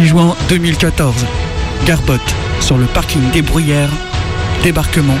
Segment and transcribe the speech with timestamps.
[0.00, 1.14] 6 juin 2014.
[1.84, 2.20] Garbotte,
[2.60, 3.90] sur le parking des Bruyères.
[4.62, 5.18] Débarquement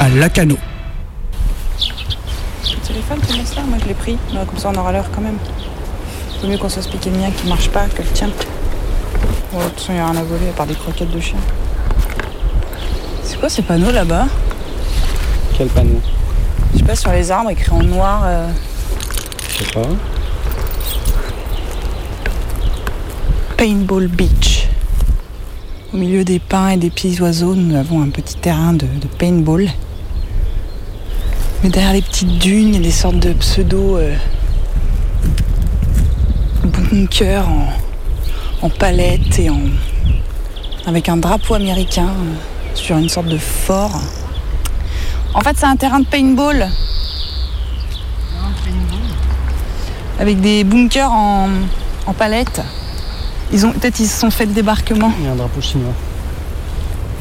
[0.00, 0.56] à Lacano.
[1.78, 3.62] Le téléphone, tu laisses là?
[3.68, 4.12] Moi, je l'ai pris.
[4.32, 5.36] Ouais, comme ça, on aura l'heure quand même.
[6.40, 8.30] Vaut mieux qu'on se piquer le mien qui marche pas que le tien.
[9.52, 11.20] Bon, de toute façon, il n'y a rien à voler à part des croquettes de
[11.20, 11.36] chien.
[13.22, 14.26] C'est quoi ces panneaux là-bas?
[15.58, 16.00] Quel panneau?
[16.72, 18.22] Je sais pas, sur les arbres, écrit en noir.
[18.24, 18.46] euh,
[19.58, 19.82] Je sais pas.
[23.64, 24.68] Paintball Beach.
[25.94, 29.06] Au milieu des pins et des petits oiseaux, nous avons un petit terrain de, de
[29.18, 29.70] paintball.
[31.62, 34.14] Mais derrière les petites dunes, il y a des sortes de pseudo euh,
[36.62, 37.68] bunkers en,
[38.60, 39.62] en palette et en
[40.84, 42.34] avec un drapeau américain euh,
[42.74, 43.98] sur une sorte de fort.
[45.32, 46.68] En fait, c'est un terrain de paintball?
[50.20, 51.48] Avec des bunkers en,
[52.06, 52.60] en palette.
[53.54, 55.12] Ils ont peut-être ils se sont fait le débarquement.
[55.20, 55.92] Il y a un drapeau chinois.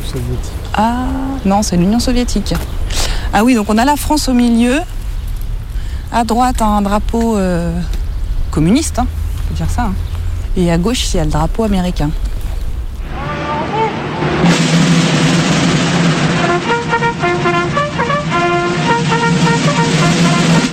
[0.04, 0.52] Soviétique.
[0.74, 1.06] Ah
[1.46, 2.56] non, c'est l'Union soviétique.
[3.32, 4.80] Ah oui, donc on a la France au milieu.
[6.12, 7.72] À droite, un drapeau euh,
[8.52, 9.84] communiste, hein, on peut dire ça.
[9.84, 9.94] hein.
[10.58, 12.10] Et à gauche, il y a le drapeau américain.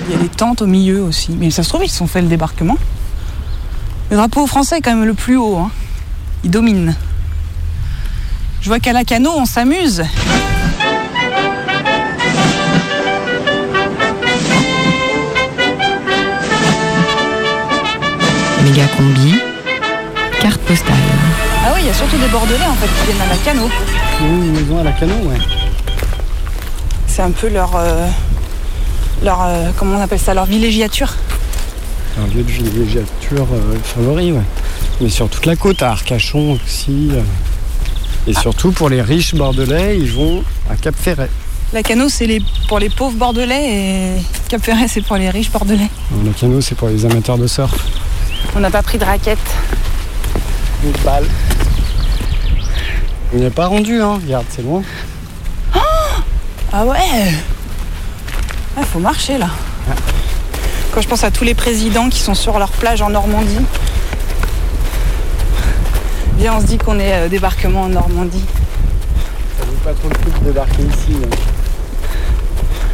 [0.07, 1.35] Il y a les tentes au milieu aussi.
[1.39, 2.77] Mais ça se trouve, ils se sont fait le débarquement.
[4.11, 5.57] Le drapeau français est quand même le plus haut.
[5.57, 5.71] hein.
[6.43, 6.95] Il domine.
[8.61, 10.03] Je vois qu'à la cano, on s'amuse.
[18.63, 19.35] Méga combi,
[20.41, 20.93] carte postale.
[21.65, 23.69] Ah oui, il y a surtout des Bordelais en fait qui viennent à la cano.
[24.19, 25.37] Ils ont une maison à la canon, ouais.
[27.07, 28.07] C'est un peu leur, euh,
[29.23, 31.13] leur euh, comment on appelle ça, leur villégiature.
[32.19, 34.41] Un lieu de villégiature euh, favori, ouais.
[34.99, 37.09] Mais sur toute la côte, à Arcachon aussi.
[37.13, 37.21] euh.
[38.27, 41.29] Et surtout pour les riches bordelais, ils vont à Cap Ferret.
[41.73, 45.49] La cano, c'est les, pour les pauvres Bordelais et Cap Ferret, c'est pour les riches
[45.49, 45.89] Bordelais.
[46.23, 47.73] Le canot, c'est pour les amateurs de surf.
[48.55, 49.39] On n'a pas pris de raquette.
[50.83, 51.25] Une balle.
[53.33, 54.19] On n'y est pas rendu, hein.
[54.21, 54.83] Regarde, c'est loin.
[56.73, 57.31] Ah ouais
[58.77, 59.49] Il faut marcher là.
[60.93, 63.65] Quand je pense à tous les présidents qui sont sur leur plage en Normandie,
[66.33, 68.43] bien on se dit qu'on est euh, débarquement en Normandie.
[69.57, 71.15] Ça vaut pas trop le coup de débarquer ici.
[71.23, 71.35] hein.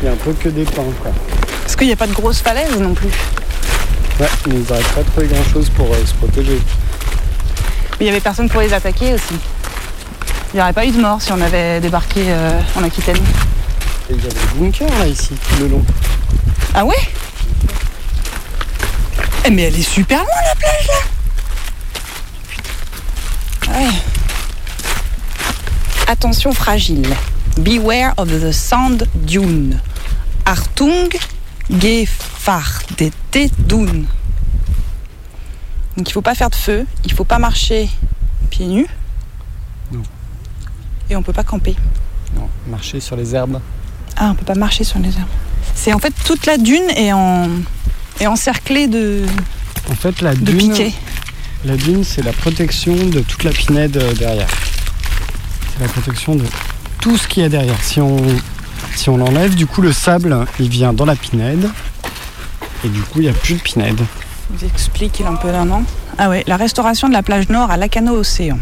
[0.02, 1.12] Il y a un peu que des pins, quoi.
[1.63, 3.09] Parce qu'il n'y a pas de grosses falaises non plus.
[4.19, 6.62] Ouais, mais ils n'auraient pas trouvé grand chose pour euh, se protéger.
[8.00, 9.34] Mais il n'y avait personne pour les attaquer aussi.
[10.53, 13.18] Il n'y aurait pas eu de mort si on avait débarqué euh, en Aquitaine.
[13.18, 15.84] Et il y avait des bunkers là ici, tout le long.
[16.75, 16.96] Ah ouais?
[19.50, 20.94] Mais elle est super loin la plage là.
[23.80, 23.94] Ouais.
[26.08, 27.13] Attention fragile.
[27.58, 29.81] Beware of the sand dune.
[30.46, 31.09] Artung
[31.69, 34.06] dune.
[35.96, 37.90] Donc il faut pas faire de feu, il faut pas marcher
[38.50, 38.88] pieds nus.
[39.91, 40.03] Non.
[41.09, 41.75] Et on peut pas camper.
[42.35, 43.59] Non, marcher sur les herbes.
[44.16, 45.28] Ah, on peut pas marcher sur les herbes.
[45.75, 47.50] C'est en fait toute la dune est en
[48.19, 49.23] est encerclée de,
[49.89, 50.94] En fait, la de dune, piquets.
[51.66, 54.47] la dune, c'est la protection de toute la pinède euh, derrière.
[55.73, 56.45] C'est la protection de
[57.01, 57.81] tout ce qu'il y a derrière.
[57.81, 58.17] Si on,
[58.95, 61.69] si on l'enlève, du coup, le sable, il vient dans la pinède.
[62.83, 64.00] Et du coup, il n'y a plus de pinède.
[64.49, 65.84] Je vous explique un peu là, non?
[66.17, 68.59] Ah ouais, la restauration de la plage nord à Lacano Océan.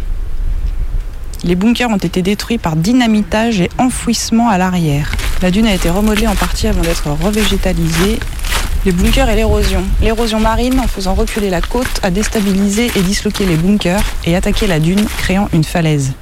[1.44, 5.12] Les bunkers ont été détruits par dynamitage et enfouissement à l'arrière.
[5.42, 8.20] La dune a été remodelée en partie avant d'être revégétalisée.
[8.86, 9.84] Les bunkers et l'érosion.
[10.00, 14.68] L'érosion marine, en faisant reculer la côte, a déstabilisé et disloqué les bunkers et attaqué
[14.68, 16.14] la dune, créant une falaise.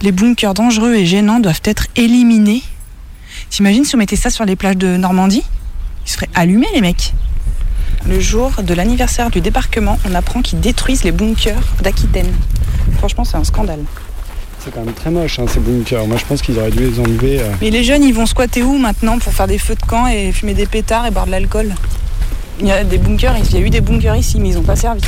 [0.00, 2.62] Les bunkers dangereux et gênants doivent être éliminés.
[3.50, 5.42] T'imagines si on mettait ça sur les plages de Normandie?
[6.06, 7.14] Ils se feraient allumer les mecs.
[8.06, 12.32] Le jour de l'anniversaire du débarquement, on apprend qu'ils détruisent les bunkers d'Aquitaine.
[12.98, 13.82] Franchement, c'est un scandale.
[14.62, 16.06] C'est quand même très moche, hein, ces bunkers.
[16.06, 17.40] Moi, je pense qu'ils auraient dû les enlever.
[17.40, 20.06] euh, Mais les jeunes, ils vont squatter où maintenant pour faire des feux de camp
[20.06, 21.74] et fumer des pétards et boire de l'alcool?
[22.60, 24.62] Il y a des bunkers, il y a eu des bunkers ici, mais ils n'ont
[24.62, 25.00] pas servi.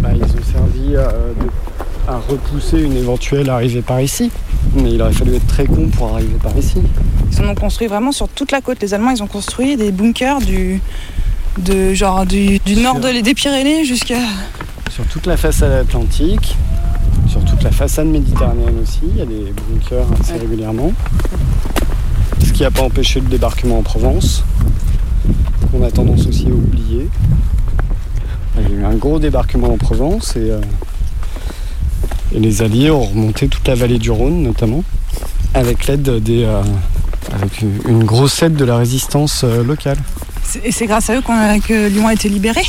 [0.00, 4.30] bah, ils ont servi euh, de- à repousser une éventuelle arrivée par ici.
[4.74, 6.78] Mais il aurait fallu être très con pour arriver par ici.
[7.32, 8.78] Ils en ont construit vraiment sur toute la côte.
[8.82, 10.80] Les Allemands, ils ont construit des bunkers du,
[11.58, 14.16] de, genre du, du nord de- des Pyrénées jusqu'à.
[14.90, 16.56] Sur toute la façade atlantique,
[17.30, 20.92] sur toute la façade méditerranéenne aussi, il y a des bunkers assez régulièrement.
[22.44, 24.42] Ce qui n'a pas empêché le débarquement en Provence,
[25.70, 27.08] qu'on a tendance aussi à oublier.
[28.58, 30.60] Il y a eu un gros débarquement en Provence et, euh,
[32.34, 34.82] et les Alliés ont remonté toute la vallée du Rhône notamment
[35.54, 36.62] avec l'aide des euh,
[37.32, 39.98] avec une, une grosse aide de la résistance euh, locale.
[40.64, 42.62] Et c'est grâce à eux qu'on a- que Lyon a été libéré?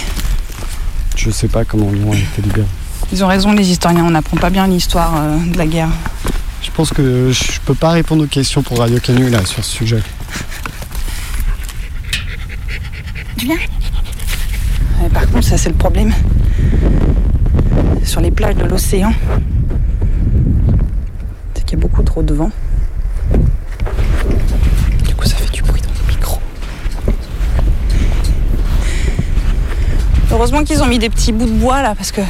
[1.18, 2.68] Je sais pas comment Lyon a été libéré.
[3.14, 5.90] Ils ont raison, les historiens, on n'apprend pas bien l'histoire euh, de la guerre.
[6.62, 9.72] Je pense que je peux pas répondre aux questions pour Radio Canu là sur ce
[9.72, 10.02] sujet.
[13.46, 16.14] Ouais, par contre, ça c'est le problème.
[18.06, 19.14] Sur les plages de l'océan,
[21.54, 22.52] c'est qu'il y a beaucoup trop de vent.
[25.06, 26.40] Du coup, ça fait du bruit dans le micro.
[30.32, 32.22] Heureusement qu'ils ont mis des petits bouts de bois là, parce que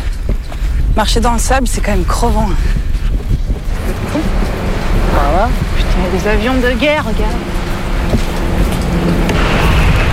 [0.96, 2.50] marcher dans le sable, c'est quand même crevant.
[5.76, 7.32] Putain, il y a des avions de guerre, regarde.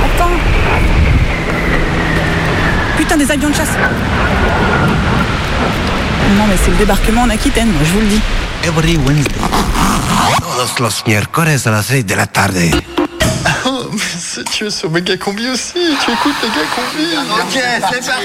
[0.05, 0.31] Attends.
[2.97, 3.69] Putain, des avions de chasse.
[6.37, 8.21] Non, mais c'est le débarquement en Aquitaine, moi, je vous le dis.
[8.65, 9.35] Every Wednesday.
[10.41, 12.57] Todos los miércoles a las 6 de la tarde.
[13.65, 17.07] Oh, mais c'est- tu es sur Méga Combi aussi, tu écoutes Méga Combi.
[17.41, 18.25] Ok, c'est parti.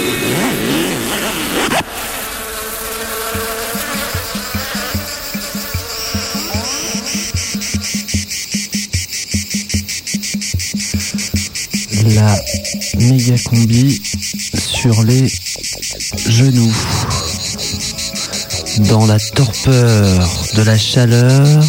[13.11, 14.01] Méga combi
[14.57, 15.27] sur les
[16.27, 16.73] genoux.
[18.89, 21.65] Dans la torpeur de la chaleur,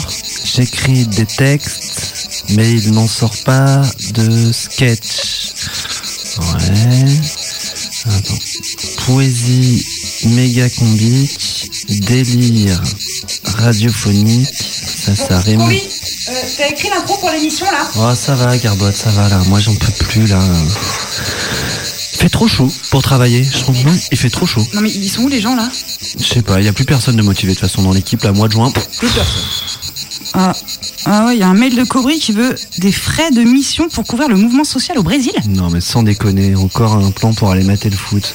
[0.54, 3.82] j'écris des textes, mais il n'en sort pas
[4.14, 5.54] de sketch.
[6.38, 7.20] Ouais.
[8.06, 8.38] Attends.
[9.06, 9.84] Poésie
[10.26, 12.80] méga combique, délire
[13.44, 14.48] radiophonique,
[15.04, 15.60] ça, ça rime.
[16.28, 17.88] Euh, t'as écrit l'intro pour l'émission là?
[17.96, 19.38] Oh, ça va, Garbotte, ça va là.
[19.46, 20.40] Moi, j'en peux plus là.
[22.14, 23.42] Il fait trop chaud pour travailler.
[23.44, 24.64] Je trouve non, il fait trop chaud.
[24.74, 25.68] Non, mais ils sont où les gens là?
[26.18, 28.22] Je sais pas, il y a plus personne de motivé de toute façon dans l'équipe.
[28.22, 29.42] Là, mois de juin, plus personne.
[30.34, 30.52] Ah,
[31.04, 33.88] ah ouais, il y a un mail de Cobry qui veut des frais de mission
[33.88, 35.32] pour couvrir le mouvement social au Brésil.
[35.46, 38.34] Non, mais sans déconner, encore un plan pour aller mater le foot.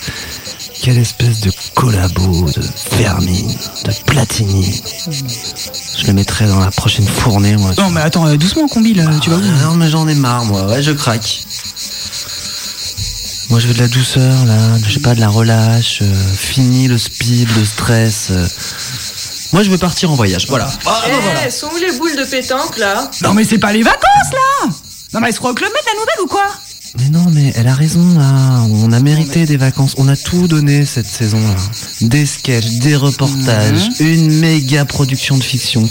[0.81, 2.61] Quelle espèce de collabo de
[2.97, 3.47] vermine,
[3.85, 4.81] de platini.
[5.97, 7.71] Je le mettrai dans la prochaine fournée, moi.
[7.77, 10.15] Non, mais attends, euh, doucement, combi là, tu vas où Ah, Non, mais j'en ai
[10.15, 10.65] marre, moi.
[10.67, 11.43] Ouais, je craque.
[13.49, 14.77] Moi, je veux de la douceur, là.
[14.85, 15.99] Je sais pas, de la relâche.
[16.01, 18.27] euh, fini le speed, le stress.
[18.31, 18.47] euh.
[19.53, 20.45] Moi, je veux partir en voyage.
[20.47, 20.69] Voilà.
[20.85, 21.47] Ah, bah, voilà.
[21.47, 23.09] Eh, sont où les boules de pétanque là?
[23.23, 24.31] Non, mais c'est pas les vacances
[24.63, 24.69] là
[25.13, 26.45] Non, mais elle se croit au club Med la nouvelle ou quoi?
[26.99, 28.61] Mais non, mais elle a raison, là.
[28.71, 29.93] On a mérité des vacances.
[29.97, 31.55] On a tout donné cette saison-là.
[32.01, 35.87] Des sketchs, des reportages, une méga production de fiction.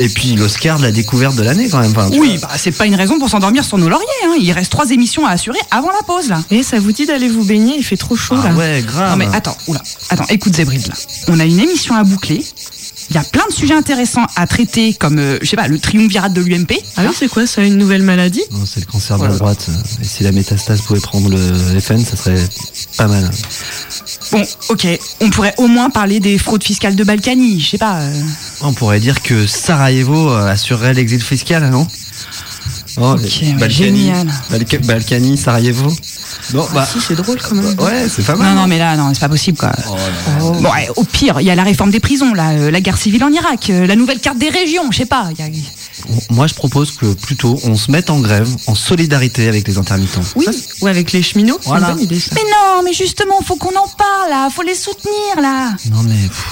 [0.00, 1.90] Et puis l'Oscar de la découverte de l'année, quand même.
[1.90, 4.06] Enfin, Oui, bah c'est pas une raison pour s'endormir sur nos lauriers.
[4.26, 4.36] Hein.
[4.40, 6.42] Il reste trois émissions à assurer avant la pause là.
[6.50, 7.74] Eh, ça vous dit d'aller vous baigner?
[7.78, 8.54] Il fait trop chaud Ah là.
[8.54, 9.10] ouais, grave.
[9.10, 10.94] Non mais attends, oula, attends, écoute Zébrid là.
[11.28, 12.44] On a une émission à boucler.
[13.10, 15.78] Il y a plein de sujets intéressants à traiter, comme, euh, je sais pas, le
[15.78, 16.72] triumvirat de l'UMP.
[16.96, 18.42] Ah oui, c'est quoi ça Une nouvelle maladie?
[18.50, 19.68] Non, c'est le cancer de la droite.
[20.02, 22.42] Et si la métastase pouvait prendre le FN, ça serait
[22.96, 23.30] pas mal.
[24.32, 24.86] Bon, ok,
[25.20, 28.00] on pourrait au moins parler des fraudes fiscales de Balkany, je sais pas.
[28.00, 28.22] euh.
[28.62, 31.86] On pourrait dire que Sarajevo euh, assurerait l'exil fiscal, non?
[32.98, 33.16] Oh,
[34.84, 35.92] Balkany, Sarajevo
[36.54, 36.86] Non, bah.
[36.90, 37.78] Si, c'est drôle quand même.
[37.80, 38.54] Ouais, c'est pas mal.
[38.54, 39.72] Non, non, mais là, non, c'est pas possible quoi.
[40.40, 42.80] Oh Bon, ouais, au pire, il y a la réforme des prisons, là, euh, la
[42.80, 45.28] guerre civile en Irak, euh, la nouvelle carte des régions, je sais pas.
[45.32, 45.50] il y a-
[46.30, 50.20] Moi, je propose que plutôt on se mette en grève, en solidarité avec les intermittents.
[50.36, 50.46] Oui,
[50.80, 51.86] ou avec les cheminots, Voilà.
[51.86, 52.34] c'est une bonne idée ça.
[52.34, 55.72] Mais non, mais justement, faut qu'on en parle là, faut les soutenir là.
[55.90, 56.46] Non, mais pff,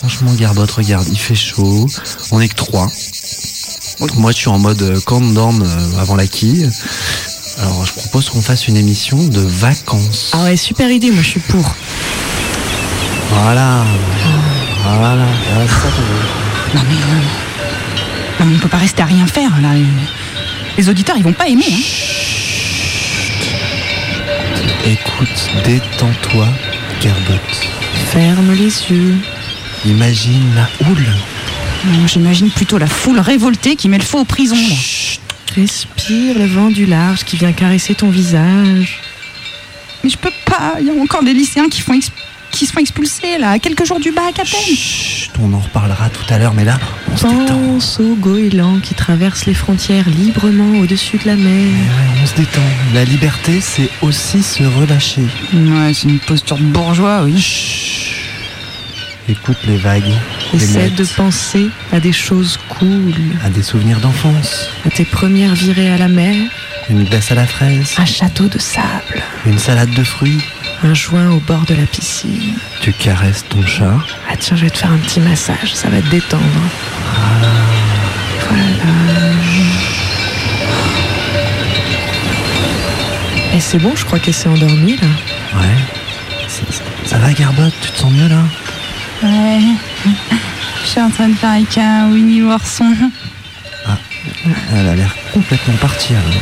[0.00, 1.86] franchement, Garbotte, regarde, il fait chaud.
[2.32, 2.88] On est que trois.
[4.16, 6.68] Moi, je suis en mode euh, countdown euh, avant la quille.
[7.58, 10.30] Alors, je propose qu'on fasse une émission de vacances.
[10.34, 11.74] Ah ouais, super idée, moi je suis pour.
[13.30, 13.84] Voilà.
[14.84, 15.26] Voilà.
[15.66, 15.88] Ça.
[16.74, 19.70] Non mais, euh, non, mais on peut pas rester à rien faire là.
[20.76, 21.64] Les- auditeurs, ils vont pas aimer.
[21.70, 21.80] Hein.
[24.84, 26.46] Écoute, détends-toi,
[27.02, 27.66] Garbotte.
[28.12, 29.16] Ferme les yeux.
[29.86, 31.06] Imagine la houle.
[31.86, 34.56] Non, J'imagine plutôt la foule révoltée qui met le feu aux prisons.
[34.56, 34.76] là.
[35.54, 39.00] Respire le vent du large qui vient caresser ton visage.
[40.04, 40.74] Mais je peux pas.
[40.80, 41.98] Il y a encore des lycéens qui, font
[42.50, 44.76] qui se font expulser, là, à quelques jours du bac à peine.
[44.76, 46.78] Chut, on en reparlera tout à l'heure, mais là,
[47.12, 47.46] on se détend.
[47.58, 51.46] Pense aux goélands qui traversent les frontières librement au-dessus de la mer.
[51.46, 52.60] Ouais, on se détend.
[52.94, 55.22] La liberté, c'est aussi se relâcher.
[55.54, 57.44] Ouais, c'est une posture de bourgeois, oui.
[59.28, 60.12] Écoute les vagues,
[60.54, 63.12] Essaie de penser à des choses cool,
[63.44, 66.34] à des souvenirs d'enfance, à tes premières virées à la mer,
[66.88, 70.42] une glace à la fraise, un château de sable, une salade de fruits.
[70.82, 72.54] un joint au bord de la piscine.
[72.80, 73.98] Tu caresses ton chat.
[74.30, 76.42] Ah tiens, je vais te faire un petit massage, ça va te détendre.
[78.48, 78.62] Voilà.
[83.54, 85.08] Et c'est bon, je crois qu'elle s'est endormie là.
[85.58, 86.48] Ouais.
[87.06, 87.72] Ça va, Garbotte?
[87.80, 88.42] Tu te sens mieux là?
[89.22, 89.60] Ouais.
[90.84, 92.94] Je suis en train de faire avec un Winnie l'ourson.
[94.74, 96.14] Elle a l'air complètement partie.
[96.14, 96.32] alors.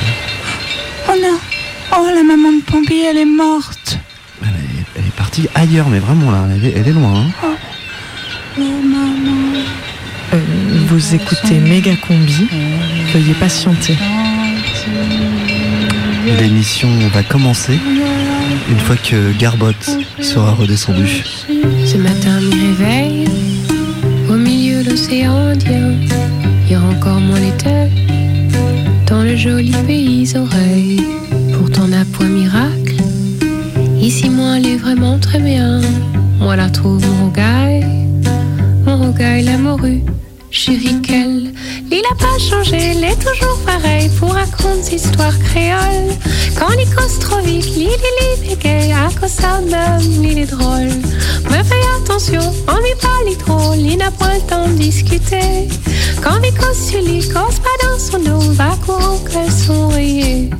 [1.09, 1.38] Oh non
[1.97, 3.99] Oh, la maman de Pompey, elle est morte
[4.43, 7.26] Elle est, elle est partie ailleurs, mais vraiment là, elle est, elle est loin.
[7.45, 7.54] hein.
[8.59, 9.59] Oh, maman
[10.33, 10.38] Euh,
[10.88, 12.49] vous écoutez Méga Combi,
[13.12, 13.97] veuillez patienter.
[16.40, 17.78] L'émission va commencer
[18.71, 19.90] une fois que Garbotte
[20.21, 21.25] sera redescendu.
[21.85, 23.25] Ce matin, me réveille
[24.30, 25.92] au milieu de l'océan Indien.
[26.68, 27.90] Hier encore moins l'été
[29.06, 31.02] dans le joli pays oreilles.
[31.59, 32.97] Pourtant, n'a point miracle.
[34.00, 35.80] Ici, moi, elle est vraiment très bien.
[36.38, 37.87] Moi, la trouve mon rogaille.
[38.87, 40.02] Mon rogaille, la morue.
[40.50, 41.53] Chérie, qu'elle.
[41.96, 46.12] Il a pas changé, il est toujours pareil pour raconter des histoires créoles.
[46.58, 50.90] Quand il cause trop vite, et gay, à cause ça même, il est drôle.
[51.52, 55.68] Mais fais attention, on lui parle trop, il n'a pas le temps de discuter.
[56.20, 60.50] Quand il cause sur lui, cause pas dans son dos, va courant qu'elles sont rayées.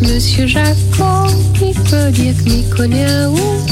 [0.00, 3.66] Monsieur Jacob, il peut dire qu'il connaît un où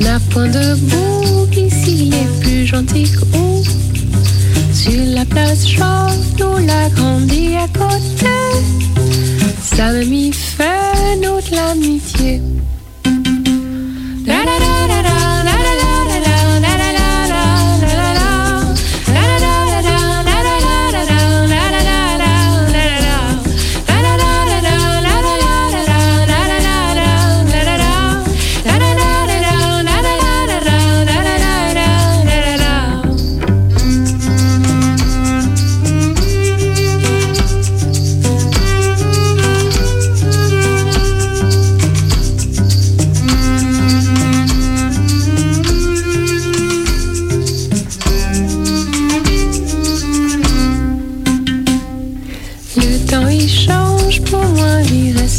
[0.00, 3.57] N'a point de bout, ici il est plus gentil que où
[4.90, 8.26] sur la place chauve, nous l'a grandi à côté.
[9.62, 11.64] Ça mis fait notre la
[14.44, 15.87] la la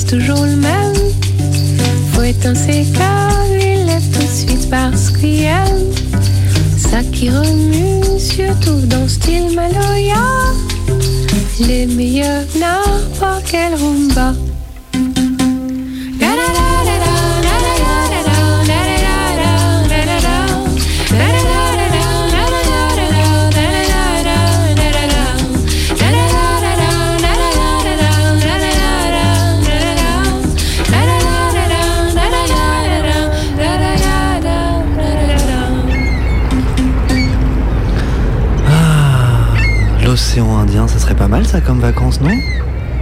[0.09, 0.95] toujours le même.
[2.13, 5.93] Faut éteindre ses câbles, il lève tout de suite parce qu'il aime.
[6.77, 10.25] Ça qui remue, surtout dans style Maloya.
[11.59, 12.45] Les meilleurs
[41.49, 42.29] ça comme vacances, non?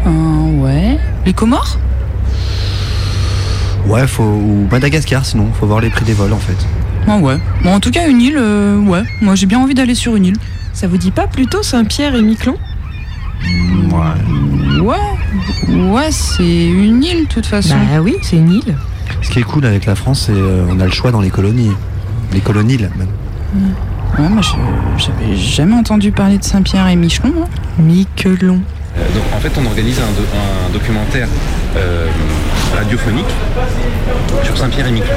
[0.05, 0.97] Euh, ouais.
[1.25, 1.77] Les Comores?
[3.85, 6.55] Ouais, faut ou Madagascar sinon, faut voir les prix des vols en fait.
[7.09, 7.37] Ah ouais.
[7.63, 9.03] Bon, en tout cas, une île, euh, ouais.
[9.21, 10.37] Moi, j'ai bien envie d'aller sur une île.
[10.71, 12.55] Ça vous dit pas plutôt Saint-Pierre et Miquelon?
[13.91, 14.79] Ouais.
[14.81, 15.75] Ouais.
[15.91, 17.75] Ouais, c'est une île, de toute façon.
[17.75, 18.77] Bah oui, c'est une île.
[19.23, 21.31] Ce qui est cool avec la France, c'est euh, on a le choix dans les
[21.31, 21.71] colonies,
[22.31, 23.09] les colonies là, même.
[24.17, 24.41] Ouais, moi,
[24.97, 27.31] j'avais jamais entendu parler de Saint-Pierre et Michelon.
[27.35, 27.47] moi.
[27.79, 28.59] Miquelon.
[28.97, 31.27] Euh, donc en fait, on organise un, do- un documentaire
[31.75, 32.07] euh,
[32.75, 33.27] radiophonique
[34.43, 35.13] sur Saint-Pierre et Miquelon.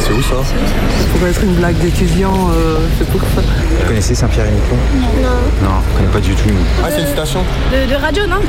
[0.00, 0.36] C'est où ça?
[0.36, 3.42] Ça pourrait être une blague d'étudiant, euh, c'est pour ça.
[3.42, 4.78] Vous connaissez Saint-Pierre et Miquelon?
[5.22, 5.68] Non.
[5.68, 6.48] Non, je connais pas du tout.
[6.82, 8.40] Ah, c'est une station De, de radio, non?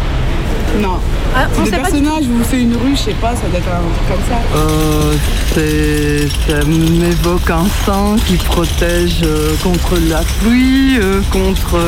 [0.79, 1.00] Non.
[1.36, 3.67] Ah, on c'est sait personnages, vous faites une rue, je sais pas, ça doit être
[3.67, 4.39] un truc comme ça.
[4.55, 5.13] Euh,
[5.53, 11.79] c'est, ça m'évoque un saint qui protège euh, contre la pluie, euh, contre.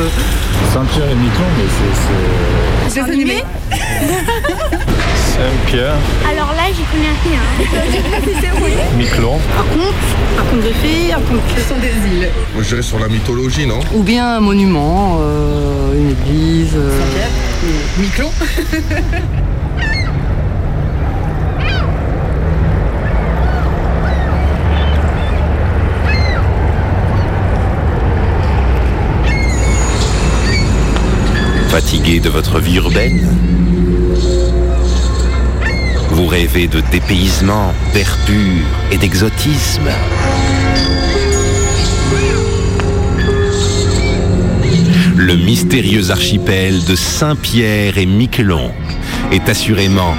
[0.72, 1.68] Saint-Pierre et Miquelon, mais
[2.88, 3.00] c'est.
[3.00, 3.42] C'est animé
[5.36, 5.96] Saint-Pierre,
[6.30, 7.42] Alors là, j'y connais rien.
[8.40, 8.96] c'est.
[8.96, 9.38] Miquelon.
[9.58, 10.06] Un conte,
[10.56, 11.14] contes de fées.
[11.56, 12.28] Ce sont des îles.
[12.58, 13.80] Je dirais sur la mythologie, non?
[13.94, 16.74] Ou bien un monument, euh, une église.
[16.76, 17.00] Euh.
[31.68, 33.28] Fatigué de votre vie urbaine
[36.16, 39.90] vous rêvez de dépaysement, d'air pur et d'exotisme
[45.14, 48.72] Le mystérieux archipel de Saint-Pierre et Miquelon
[49.30, 50.14] est assurément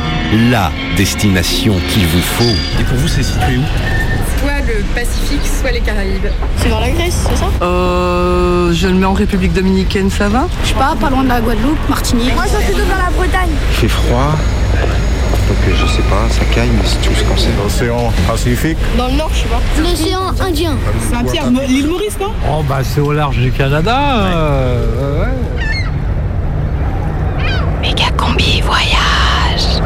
[0.51, 2.79] LA destination qu'il vous faut.
[2.79, 4.39] Et pour vous, c'est situé où?
[4.39, 6.27] Soit le Pacifique, soit les Caraïbes.
[6.57, 7.49] C'est vers la Grèce, c'est ça?
[7.63, 10.47] Euh, je le mets en République Dominicaine, ça va?
[10.63, 12.35] Je sais pas, pas loin de la Guadeloupe, Martinique.
[12.35, 13.49] Moi, c'est plutôt dans la Bretagne.
[13.71, 14.35] Il fait froid.
[15.47, 17.49] Donc euh, je sais pas, ça caille, mais c'est tout ce qu'on sait.
[17.61, 19.61] L'océan Pacifique Dans le nord, je sais pas.
[19.81, 20.75] L'océan Indien.
[21.09, 22.31] Saint-Pierre, l'île Maurice, non?
[22.49, 23.97] Oh bah c'est au large du Canada.
[24.25, 25.27] euh, ouais.
[27.81, 29.81] Méga combi voyage.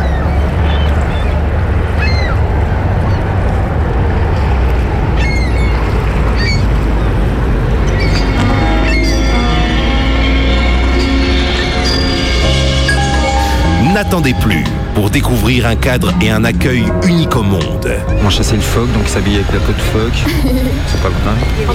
[13.93, 14.63] N'attendez plus
[15.01, 17.91] pour découvrir un cadre et un accueil unique au monde.
[18.23, 20.13] On chassait le phoque, donc s'habiller avec la peau de phoque.
[20.85, 21.37] C'est pas mal.
[21.67, 21.73] Un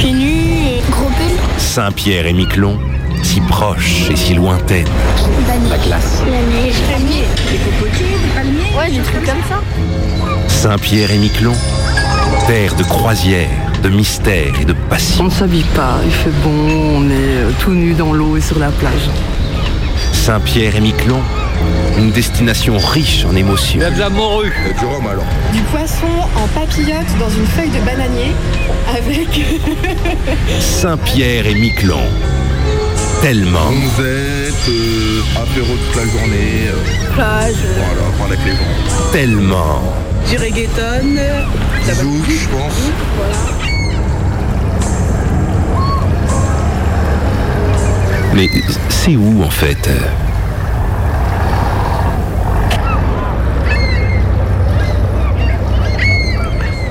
[0.00, 1.10] petit nus, euh, gros.
[1.58, 2.76] Saint-Pierre et Miquelon,
[3.22, 4.88] si proches et si lointaines.
[5.70, 6.22] La glace.
[6.26, 6.74] La neige.
[7.48, 8.76] Des cocotiers, des palmiers.
[8.76, 9.60] Ouais, des trucs comme ça.
[10.48, 11.54] Saint-Pierre et Miquelon,
[12.48, 13.48] terre de croisière,
[13.84, 15.24] de mystère et de On passion.
[15.26, 18.58] ne s'habille pas, il fait bon, on est euh, tout nu dans l'eau et sur
[18.58, 19.08] la plage.
[20.26, 21.20] Saint-Pierre et Miquelon,
[21.98, 23.80] une destination riche en émotions.
[23.80, 24.52] Il y a de la morue.
[24.64, 25.24] Il y a du rhum alors.
[25.52, 28.30] Du poisson en papillote dans une feuille de bananier
[28.88, 29.28] avec.
[30.60, 31.98] Saint-Pierre et Miquelon,
[33.20, 36.68] tellement, Gonzette, euh, apéro toute la journée.
[36.68, 37.54] euh, Plage.
[37.76, 39.10] voilà, avec les gens.
[39.10, 39.82] tellement,
[40.30, 41.16] Du reggaeton.
[41.94, 43.61] Zouk, je pense.
[48.34, 48.48] Mais
[48.88, 49.90] c'est où en fait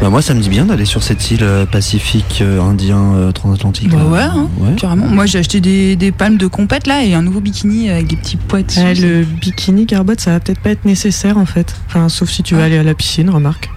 [0.02, 3.32] Bah moi ça me dit bien d'aller sur cette île euh, pacifique euh, indien euh,
[3.32, 3.90] transatlantique.
[3.90, 4.06] Bah là.
[4.06, 5.06] ouais, hein, carrément.
[5.06, 8.16] Moi, j'ai acheté des, des palmes de compète là et un nouveau bikini avec des
[8.16, 8.80] petits dessus.
[8.80, 11.76] Ouais, le bikini Carbot, ça va peut-être pas être nécessaire en fait.
[11.86, 13.70] Enfin, sauf si tu veux aller à la piscine, remarque.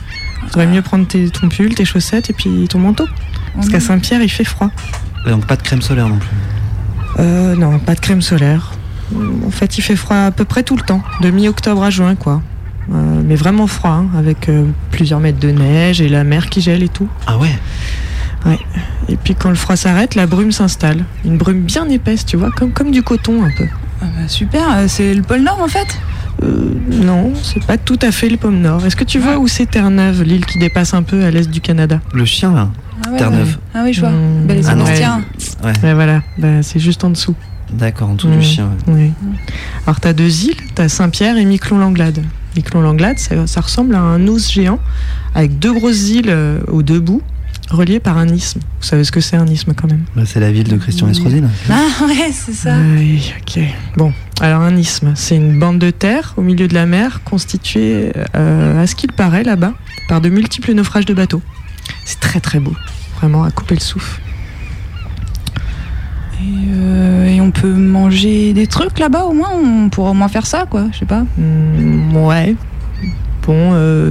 [0.49, 3.05] Faudrait mieux prendre tes, ton pull, tes chaussettes et puis ton manteau.
[3.55, 4.71] Parce qu'à Saint-Pierre, il fait froid.
[5.27, 6.29] Et donc pas de crème solaire non plus.
[7.19, 8.73] Euh, non, pas de crème solaire.
[9.47, 12.15] En fait, il fait froid à peu près tout le temps, de mi-octobre à juin,
[12.15, 12.43] quoi.
[12.93, 16.61] Euh, mais vraiment froid, hein, avec euh, plusieurs mètres de neige et la mer qui
[16.61, 17.09] gèle et tout.
[17.27, 17.57] Ah ouais?
[18.45, 18.59] Ouais.
[19.09, 21.05] Et puis quand le froid s'arrête, la brume s'installe.
[21.25, 23.67] Une brume bien épaisse, tu vois, comme, comme du coton un peu.
[24.03, 25.99] Ah bah, super, euh, c'est le pôle Nord en fait?
[26.43, 28.85] Euh, non, c'est pas tout à fait le pôle Nord.
[28.85, 31.61] Est-ce que tu vois où c'est Terre-Neuve, l'île qui dépasse un peu à l'est du
[31.61, 32.01] Canada?
[32.13, 32.69] Le chien là.
[33.07, 33.49] Ah ouais, Terre-Neuve.
[33.49, 33.57] ouais.
[33.75, 34.11] Ah oui, je vois.
[34.11, 34.47] Mmh.
[34.47, 34.75] Bah, les Ah.
[35.63, 35.73] Ouais.
[35.83, 37.35] Ouais, voilà, Bah, c'est juste en dessous.
[37.73, 38.69] D'accord, en dessous du chien.
[38.89, 38.95] ouais.
[38.95, 39.13] Oui.
[39.87, 42.23] Alors, tu as deux îles, tu as Saint-Pierre et Miquelon-Langlade.
[42.57, 44.79] Miquelon-Langlade, ça, ça ressemble à un os géant
[45.35, 47.23] avec deux grosses îles euh, aux deux bouts,
[47.71, 48.61] reliées par un isthme.
[48.81, 51.07] Vous savez ce que c'est un isthme quand même Bah, c'est la ville de Christian
[51.07, 51.11] Mm.
[51.11, 51.49] Estrosi là.
[51.71, 52.75] Ah ouais, c'est ça.
[52.97, 53.63] Oui, ok.
[53.97, 58.13] Bon, alors un isthme, c'est une bande de terre au milieu de la mer constituée,
[58.37, 59.73] euh, à ce qu'il paraît là-bas,
[60.09, 61.43] par de multiples naufrages de bateaux.
[62.05, 62.75] C'est très très beau,
[63.17, 64.21] vraiment à couper le souffle.
[66.43, 69.51] Et, euh, et on peut manger des trucs là-bas au moins?
[69.55, 71.25] On pourra au moins faire ça quoi, je sais pas.
[71.39, 72.55] Hmm, ouais.
[73.47, 74.11] Bon, euh,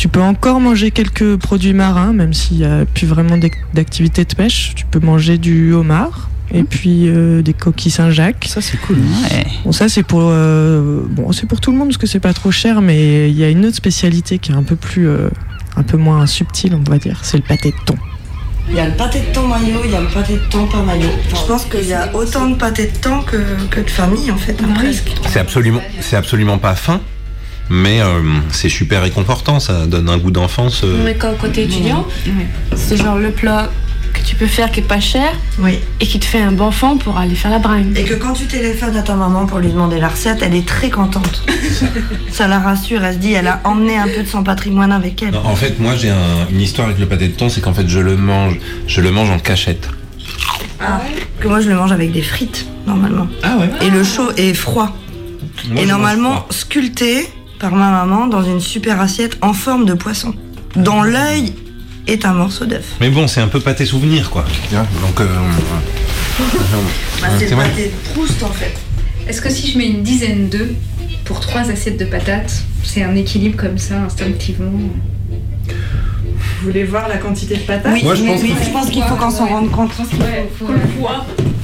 [0.00, 4.24] tu peux encore manger quelques produits marins, même s'il n'y a plus vraiment d'ac- d'activité
[4.24, 4.72] de pêche.
[4.74, 8.46] Tu peux manger du homard et puis euh, des coquilles Saint-Jacques.
[8.48, 8.96] Ça c'est cool.
[8.96, 9.44] Ouais.
[9.62, 12.32] Bon, ça c'est pour euh, bon, c'est pour tout le monde parce que c'est pas
[12.32, 15.28] trop cher, mais il y a une autre spécialité qui est un peu plus, euh,
[15.76, 17.18] un peu moins subtile, on va dire.
[17.22, 17.96] C'est le pâté de thon.
[18.70, 20.66] Il y a le pâté de thon maillot, il y a le pâté de thon
[20.66, 21.10] pas maillot.
[21.28, 23.36] Je pense qu'il y a autant de pâté de thon que,
[23.70, 25.10] que de famille en fait, hein, presque.
[25.28, 27.00] C'est absolument, c'est absolument pas fin,
[27.70, 29.60] mais euh, c'est super réconfortant.
[29.60, 30.82] Ça donne un goût d'enfance.
[30.84, 32.06] euh, Mais quand, t'es étudiant,
[32.74, 33.70] c'est genre le plat
[34.12, 35.30] que tu peux faire qui est pas cher
[35.60, 35.78] Oui.
[36.00, 37.96] et qui te fait un bon fond pour aller faire la bringue.
[37.96, 40.66] Et que quand tu téléphones à ta maman pour lui demander la recette, elle est
[40.66, 41.44] très contente.
[42.32, 45.22] Ça la rassure, elle se dit, elle a emmené un peu de son patrimoine avec
[45.22, 45.30] elle.
[45.30, 47.72] Non, en fait, moi, j'ai un- une histoire avec le pâté de thon, c'est qu'en
[47.72, 49.88] fait, je le mange, je le mange en cachette.
[50.80, 51.00] Ah,
[51.38, 53.28] que moi je le mange avec des frites, normalement.
[53.42, 53.68] Ah ouais.
[53.86, 54.96] Et le chaud est froid.
[55.70, 57.28] Moi, et normalement sculpté
[57.60, 60.34] par ma maman dans une super assiette en forme de poisson,
[60.74, 61.52] dont l'œil
[62.08, 62.96] est un morceau d'œuf.
[63.00, 64.44] Mais bon, c'est un peu pâté souvenir, quoi.
[64.72, 65.26] Donc, euh,
[67.20, 68.72] Bah, c'est le pâté de Proust en fait.
[69.28, 70.70] Est-ce que si je mets une dizaine d'œufs
[71.26, 74.72] pour trois assiettes de patates, c'est un équilibre comme ça, instinctivement
[75.68, 75.74] Vous
[76.64, 79.70] voulez voir la quantité de patates Oui, oui, je pense qu'il faut qu'on s'en rende
[79.70, 79.92] compte.
[80.18, 80.66] Ouais, faut.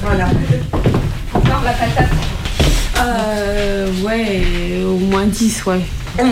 [0.03, 0.29] Voilà.
[1.33, 2.09] Encore la patate.
[2.99, 4.43] Euh, ouais,
[4.85, 5.81] au moins 10, ouais.
[6.19, 6.27] 11.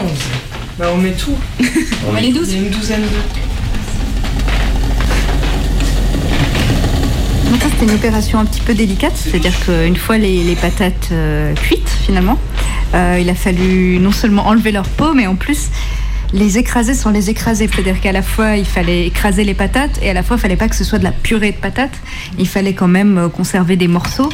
[0.78, 1.36] Bah on met tout.
[2.08, 3.08] On met les 12 Il y a une douzaine de.
[7.50, 11.10] Donc ça c'était une opération un petit peu délicate, c'est-à-dire qu'une fois les, les patates
[11.14, 12.38] euh, cuites finalement,
[12.94, 15.70] euh, il a fallu non seulement enlever leur peau, mais en plus
[16.34, 17.70] les écraser sans les écraser.
[17.72, 20.58] C'est-à-dire qu'à la fois il fallait écraser les patates et à la fois il fallait
[20.58, 21.98] pas que ce soit de la purée de patates,
[22.38, 24.30] il fallait quand même euh, conserver des morceaux.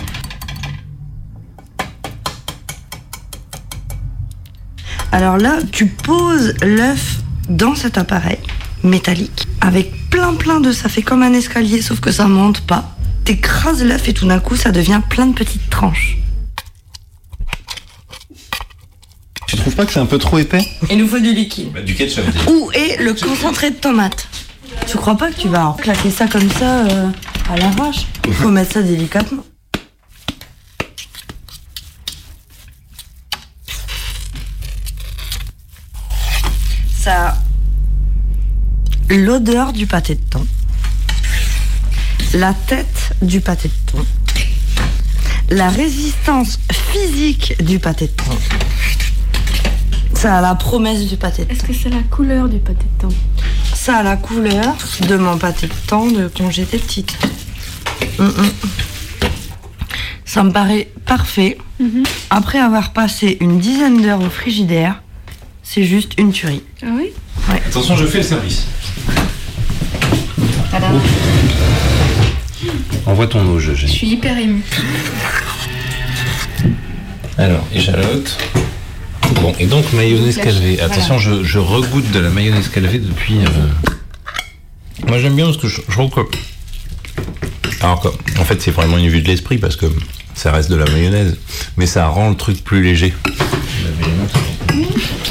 [5.12, 7.17] Alors là, tu poses l'œuf
[7.50, 8.38] dans cet appareil
[8.84, 12.95] métallique avec plein plein de ça fait comme un escalier sauf que ça monte pas.
[13.26, 16.17] T'écrases l'œuf et tout d'un coup ça devient plein de petites tranches.
[19.47, 20.65] Tu trouves pas que c'est un peu trop épais?
[20.89, 21.71] Il nous faut du liquide.
[21.74, 22.24] Bah, Du ketchup.
[22.50, 24.28] Où est le concentré de tomate
[24.88, 27.08] Tu crois pas que tu vas en claquer ça comme ça euh,
[27.52, 28.08] à l'arrache?
[28.28, 29.43] Il faut mettre ça délicatement.
[37.01, 37.37] Ça a
[39.09, 40.45] l'odeur du pâté de thon,
[42.35, 44.05] la tête du pâté de thon,
[45.49, 48.37] la résistance physique du pâté de thon.
[50.13, 51.55] Ça a la promesse du pâté de thon.
[51.55, 53.15] Est-ce que c'est la couleur du pâté de thon?
[53.73, 54.75] Ça a la couleur
[55.07, 57.17] de mon pâté de thon de quand j'étais petite.
[58.19, 58.51] Mm, mm.
[60.23, 61.57] Ça me paraît parfait.
[62.29, 65.01] Après avoir passé une dizaine d'heures au frigidaire,
[65.73, 66.63] c'est juste une tuerie.
[66.84, 67.12] Ah oui
[67.67, 68.65] Attention, je fais le service.
[73.05, 74.62] Envoie ton eau, je Je suis hyper émue.
[77.38, 78.38] Alors, échalote.
[79.41, 80.75] Bon, et donc mayonnaise calvée.
[80.77, 80.93] Voilà.
[80.93, 83.38] Attention, je, je regoute de la mayonnaise calvée depuis.
[83.38, 86.19] euh, Moi j'aime bien parce que je, je trouve que.
[87.81, 89.86] Alors que- en fait, c'est vraiment une vue de l'esprit parce que
[90.36, 91.38] ça reste de la mayonnaise,
[91.77, 93.13] mais ça rend le truc plus léger.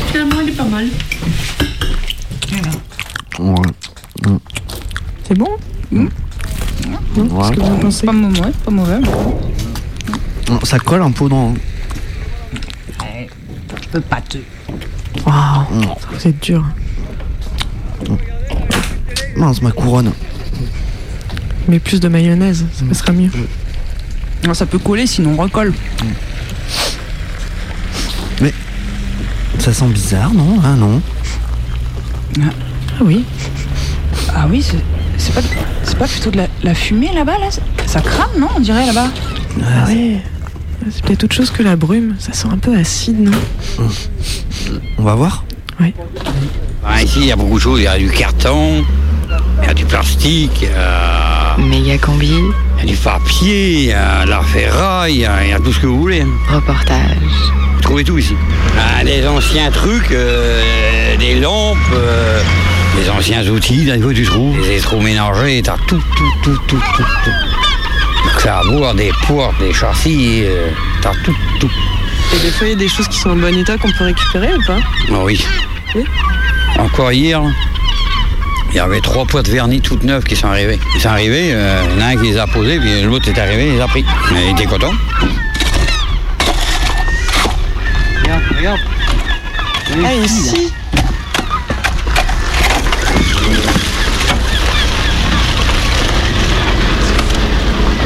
[0.09, 0.87] Finalement, il est pas mal.
[5.27, 5.49] C'est bon
[5.91, 9.01] Qu'est-ce que vous en pensez Pas mauvais, pas mauvais.
[10.65, 11.55] Ça colle un peu dans.
[13.83, 14.39] Je peux pas te.
[15.27, 16.65] Waouh, c'est dur.
[19.37, 20.13] Mince, ma couronne.
[21.69, 23.31] Mais plus de mayonnaise, ça passera mieux.
[24.45, 25.73] Non, ça peut coller, sinon on recolle.
[28.41, 28.53] Mais
[29.61, 31.01] ça sent bizarre, non Ah non.
[32.39, 33.25] Ah oui.
[34.35, 34.83] Ah oui, c'est
[35.19, 35.43] c'est pas,
[35.85, 37.49] c'est pas plutôt de la, la fumée là-bas là?
[37.87, 39.09] Ça crame, non On dirait là-bas?
[39.63, 40.23] Ah ouais.
[40.91, 42.15] C'est peut-être autre chose que la brume.
[42.19, 43.33] Ça sent un peu acide, non?
[44.99, 45.45] On va voir
[45.79, 45.93] Oui.
[46.85, 47.81] Ah, ici, il y a beaucoup de choses.
[47.81, 48.83] Il y a du carton,
[49.63, 53.73] il y a du plastique, il y a, Méga combi, il y a du papier,
[53.75, 55.87] il y a de la ferraille, il y a, il y a tout ce que
[55.87, 56.25] vous voulez.
[56.49, 57.53] reportage.
[57.81, 58.37] Vous trouvez tout ici.
[58.79, 62.43] Ah, des anciens trucs, euh, des lampes, euh,
[62.95, 64.55] des anciens outils, d'un coup tu trouves.
[64.61, 67.31] Des électroménagers, t'as tout, tout, tout, tout, tout, tout.
[67.31, 70.69] Des clapboards, des portes, des châssis, euh,
[71.01, 71.71] t'as tout, tout.
[72.35, 74.05] Et des fois, il y a des choses qui sont en bon état qu'on peut
[74.05, 74.79] récupérer ou pas?
[75.09, 75.43] Ah oui.
[75.95, 76.05] Oui.
[76.79, 77.41] Encore hier,
[78.73, 80.79] il y avait trois pots de vernis toutes neuves qui sont arrivés.
[80.97, 83.27] Ils sont arrivés, euh, il y en a un qui les a posés, puis l'autre
[83.27, 84.05] est arrivé, il les a pris.
[84.33, 84.93] Il était content.
[88.61, 88.79] Regarde,
[89.91, 90.05] regarde.
[90.05, 90.71] Ah, ici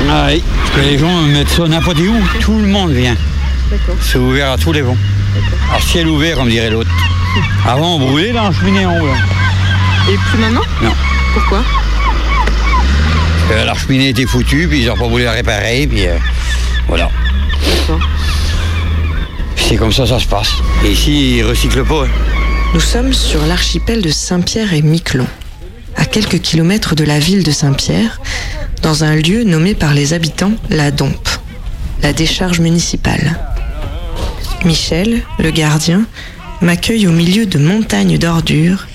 [0.08, 2.14] Ah oui, parce que les gens mettent ça n'importe où.
[2.38, 3.16] Tout le monde vient.
[4.00, 4.96] C'est ouvert à tous les vents.
[5.74, 6.90] À ciel ouvert, comme dirait l'autre.
[7.66, 9.06] Avant, on brûlait dans la cheminée en haut.
[9.06, 9.14] là.
[10.08, 10.62] Et plus maintenant?
[10.80, 10.92] Non.
[11.32, 11.64] Pourquoi?
[13.66, 16.16] La cheminée était foutue, puis ils n'ont pas voulu la réparer, puis euh,
[16.86, 17.10] voilà.
[19.68, 20.50] C'est comme ça ça se passe.
[20.84, 22.04] Et ici, ils recyclent pas.
[22.04, 22.08] hein.
[22.74, 25.26] Nous sommes sur l'archipel de Saint-Pierre et Miquelon,
[25.96, 28.20] à quelques kilomètres de la ville de Saint-Pierre,
[28.82, 31.28] dans un lieu nommé par les habitants la Dompe,
[32.02, 33.38] la décharge municipale.
[34.64, 36.02] Michel, le gardien,
[36.60, 38.86] m'accueille au milieu de montagnes d'ordures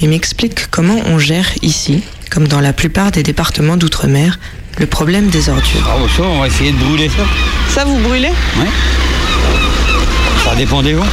[0.00, 4.38] et m'explique comment on gère ici, comme dans la plupart des départements d'outre-mer,
[4.78, 5.86] le problème des ordures.
[5.88, 7.24] Ah, ça, on va essayer de brûler ça.
[7.68, 8.30] Ça, vous brûlez?
[8.58, 8.66] Oui.
[10.50, 11.06] Ça dépend des vents.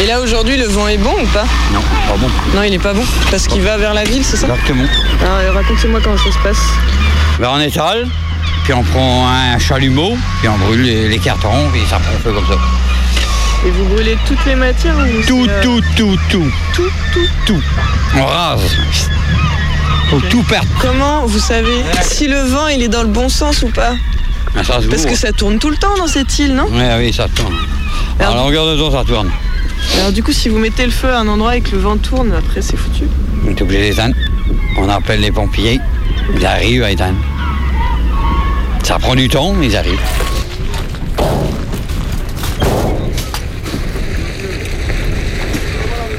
[0.00, 1.44] Et là, aujourd'hui, le vent est bon ou pas?
[1.70, 2.30] Non, pas bon.
[2.54, 3.04] Non, il est pas bon.
[3.30, 4.46] Parce qu'il va vers la ville, c'est ça?
[4.46, 4.84] Exactement.
[5.20, 6.64] Alors, racontez-moi comment ça se passe.
[7.38, 8.08] Ben, on étale,
[8.64, 12.32] puis on prend un chalumeau, puis on brûle les, les cartons, puis ça prend feu
[12.32, 12.58] comme ça.
[13.66, 16.50] Et vous brûlez toutes les matières ou Tout, euh, tout, tout, tout.
[16.72, 17.62] Tout, tout, tout.
[18.16, 18.78] On rase.
[20.08, 20.68] Faut tout perdre.
[20.80, 23.92] Comment vous savez si le vent il est dans le bon sens ou pas?
[24.56, 24.90] À Strasbourg.
[24.90, 27.54] Parce que ça tourne tout le temps dans cette île, non Oui, oui, ça tourne.
[28.20, 29.30] À longueur de temps, ça tourne.
[29.98, 31.96] Alors du coup, si vous mettez le feu à un endroit et que le vent
[31.96, 33.04] tourne, après c'est foutu.
[33.44, 34.14] On est obligé d'éteindre.
[34.76, 35.80] On appelle les pompiers.
[36.36, 37.18] Ils arrivent à éteindre.
[38.82, 39.98] Ça prend du temps, mais ils arrivent.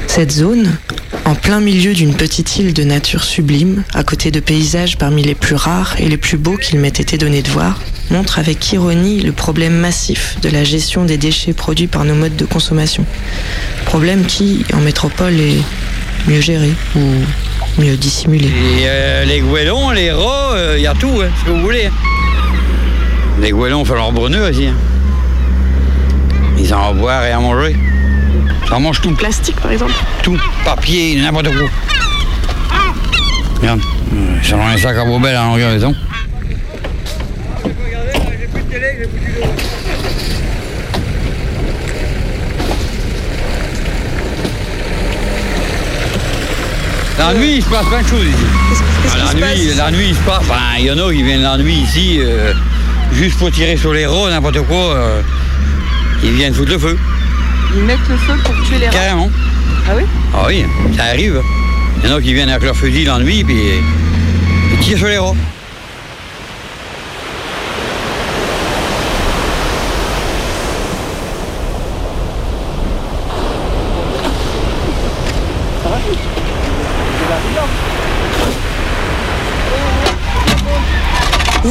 [0.06, 0.76] Cette zone,
[1.24, 5.34] en plein milieu d'une petite île de nature sublime, à côté de paysages parmi les
[5.34, 7.78] plus rares et les plus beaux qu'il m'ait été donné de voir,
[8.10, 12.36] montre avec ironie le problème massif de la gestion des déchets produits par nos modes
[12.36, 13.04] de consommation.
[13.86, 15.62] Problème qui, en métropole, est
[16.28, 17.00] mieux géré ou
[17.78, 18.46] mieux dissimulé.
[18.48, 21.86] Et euh, les goélands, les rats, il y a tout, hein, ce que vous voulez.
[21.86, 21.92] hein.
[23.40, 24.66] Les goélands font leur bruneux aussi.
[24.66, 24.74] hein.
[26.58, 27.74] Ils ont à boire et à manger.
[28.68, 29.12] Ça mange tout.
[29.14, 30.38] Plastique par exemple Tout.
[30.64, 31.68] Papier, n'importe quoi.
[33.60, 33.80] Regarde.
[34.14, 35.94] euh, Ils dans les sacs à poubelle à longueur de temps.
[47.18, 48.36] La nuit, il se passe plein de choses ici.
[49.02, 50.38] qu'est-ce Ah, la, nuit, la nuit, il se passe.
[50.40, 52.52] Enfin, il y en a qui viennent la nuit ici, euh,
[53.12, 54.94] juste pour tirer sur les rats, n'importe quoi.
[54.94, 55.20] euh,
[56.22, 56.98] ils viennent foutre le feu.
[57.76, 58.92] Ils mettent le feu pour tuer les rats.
[58.92, 59.30] Carrément.
[59.88, 60.02] Ah oui?
[60.34, 60.64] Ah oui,
[60.96, 61.40] ça arrive.
[62.02, 63.56] Il y en a qui viennent avec leur fusil la nuit, puis
[64.72, 65.34] ils tirent sur les rats.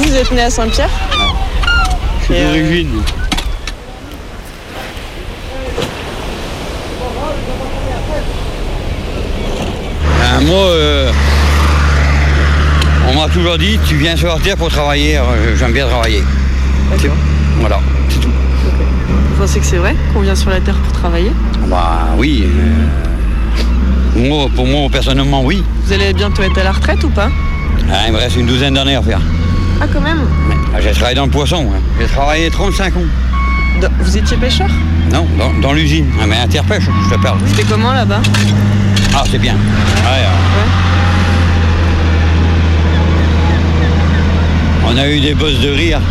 [0.01, 0.89] Vous, êtes né à Saint-Pierre
[2.21, 3.01] Je suis d'origine.
[10.19, 11.11] Ben, moi, euh,
[13.09, 15.17] on m'a toujours dit, tu viens sur la terre pour travailler.
[15.17, 16.23] Euh, J'aime bien travailler.
[16.97, 17.09] C'est-
[17.59, 18.29] Voilà, c'est tout.
[18.29, 21.31] Vous pensez que c'est vrai qu'on vient sur la Terre pour travailler?
[21.69, 22.45] Bah oui.
[22.45, 25.63] euh, moi, pour moi, personnellement, oui.
[25.85, 27.29] Vous allez bientôt être à la retraite ou pas?
[27.91, 29.19] Ah, il me reste une douzaine d'années à faire.
[29.81, 30.19] Ah quand même
[30.75, 31.67] Ah, J'ai travaillé dans le poisson.
[31.73, 31.79] hein.
[31.99, 32.99] J'ai travaillé 35 ans.
[33.81, 34.67] Dans- Vous étiez pêcheur?
[35.11, 36.05] Non, dans, dans l'usine.
[36.21, 37.39] Ah, mais interpêche, je te parle.
[37.47, 38.21] C'était comment là-bas?
[39.15, 39.53] Ah, c'est bien.
[39.53, 40.29] Ouais, euh.
[44.91, 46.01] On a eu des bosses de rire.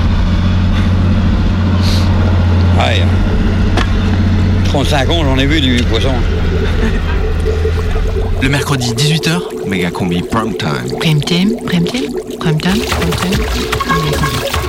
[2.78, 3.00] Ouais.
[3.02, 4.64] euh.
[4.64, 6.12] 35 ans, j'en ai vu du poisson.
[8.40, 10.98] Le mercredi 18h, méga combi prime time.
[11.00, 14.67] Prime time, prime time, prime time,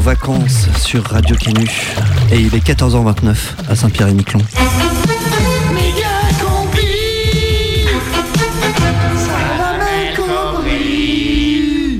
[0.00, 1.66] vacances sur Radio Canu
[2.32, 3.34] et il est 14h29
[3.68, 4.40] à Saint-Pierre-et-Miquelon.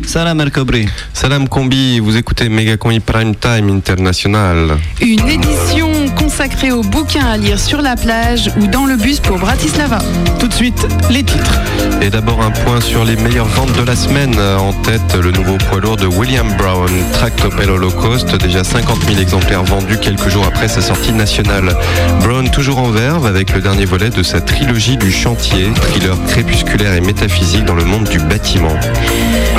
[0.07, 0.89] Salam al Kobri.
[1.13, 4.79] Salam Combi, vous écoutez Mega Combi Prime Time International.
[5.01, 5.90] Une édition
[6.41, 9.99] consacrée aux bouquins à lire sur la plage ou dans le bus pour Bratislava.
[10.39, 11.61] Tout de suite, les titres.
[12.01, 14.35] Et d'abord un point sur les meilleures ventes de la semaine.
[14.41, 19.65] En tête, le nouveau poids lourd de William Brown, Tractopelle Holocaust, déjà 50 000 exemplaires
[19.65, 21.77] vendus quelques jours après sa sortie nationale.
[22.23, 26.95] Brown toujours en verve avec le dernier volet de sa trilogie du chantier, thriller crépusculaire
[26.95, 28.75] et métaphysique dans le monde du bâtiment.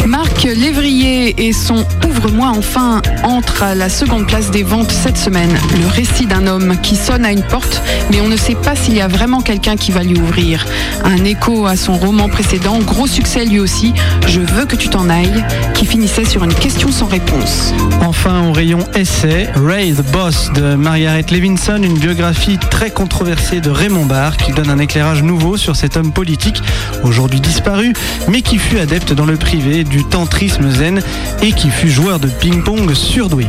[0.07, 5.55] Marc Lévrier et son Ouvre-moi enfin entre à la seconde place des ventes cette semaine.
[5.79, 8.95] Le récit d'un homme qui sonne à une porte, mais on ne sait pas s'il
[8.95, 10.65] y a vraiment quelqu'un qui va lui ouvrir.
[11.03, 13.93] Un écho à son roman précédent, gros succès lui aussi,
[14.27, 17.73] Je veux que tu t'en ailles, qui finissait sur une question sans réponse.
[18.01, 23.69] Enfin, au rayon essai, Ray the Boss de Margaret Levinson, une biographie très controversée de
[23.69, 26.61] Raymond Barre qui donne un éclairage nouveau sur cet homme politique,
[27.03, 27.93] aujourd'hui disparu,
[28.27, 31.01] mais qui fut adepte dans le privé du tantrisme zen
[31.41, 33.47] et qui fut joueur de ping-pong surdoué.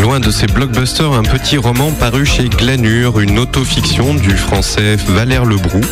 [0.00, 5.44] Loin de ces blockbusters, un petit roman paru chez Glenure, une autofiction du français Valère
[5.44, 5.84] Lebroux,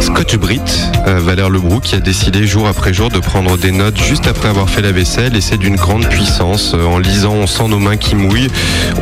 [0.00, 0.60] Scotch Brit,
[1.06, 4.48] euh, Valère Lebroux qui a décidé jour après jour de prendre des notes juste après
[4.48, 6.72] avoir fait la vaisselle et c'est d'une grande puissance.
[6.74, 8.50] Euh, En lisant, on sent nos mains qui mouillent,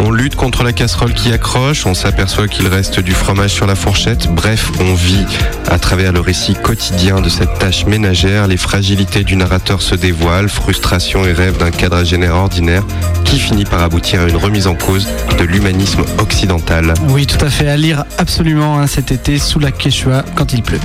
[0.01, 3.75] on lutte contre la casserole qui accroche, on s'aperçoit qu'il reste du fromage sur la
[3.75, 4.29] fourchette.
[4.33, 5.27] Bref, on vit
[5.69, 10.49] à travers le récit quotidien de cette tâche ménagère, les fragilités du narrateur se dévoilent,
[10.49, 12.85] frustration et rêve d'un quadragénaire ordinaire
[13.25, 15.09] qui finit par aboutir à une remise en cause
[15.41, 16.95] de l'humanisme occidental.
[17.09, 17.69] Oui, tout à fait.
[17.69, 20.79] À lire absolument hein, cet été sous la Quechua quand il pleut.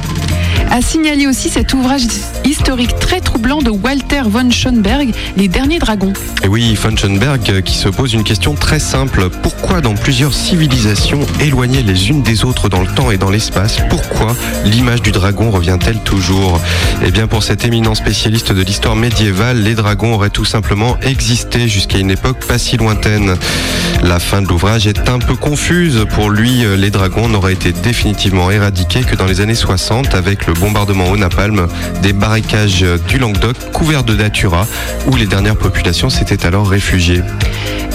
[0.74, 2.04] À signaler aussi cet ouvrage
[2.46, 6.14] historique très troublant de Walter von Schoenberg, Les Derniers Dragons.
[6.46, 9.30] Et oui, von Schoenberg euh, qui se pose une question très simple.
[9.44, 13.80] Pourquoi dans plusieurs civilisations éloignées les unes des autres dans le temps et dans l'espace,
[13.90, 16.62] pourquoi l'image du dragon revient-elle toujours?
[17.06, 21.68] Eh bien pour cet éminent spécialiste de l'histoire médiévale, les dragons auraient tout simplement existé
[21.68, 23.36] jusqu'à une époque pas si lointaine.
[24.04, 26.06] La fin de l'ouvrage est un peu confuse.
[26.16, 30.48] Pour lui, euh, les dragons n'auraient été définitivement éradiqués que dans les années 60 avec
[30.48, 31.68] le bombardement au napalm
[32.04, 34.68] des barricages du Languedoc couverts de datura
[35.08, 37.22] où les dernières populations s'étaient alors réfugiées.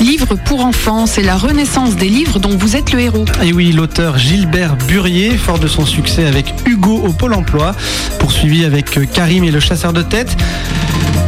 [0.01, 3.25] Livre pour enfants, c'est la renaissance des livres dont vous êtes le héros.
[3.43, 7.75] Et oui, l'auteur Gilbert Burier, fort de son succès avec Hugo au Pôle emploi,
[8.19, 10.37] poursuivi avec Karim et le chasseur de tête.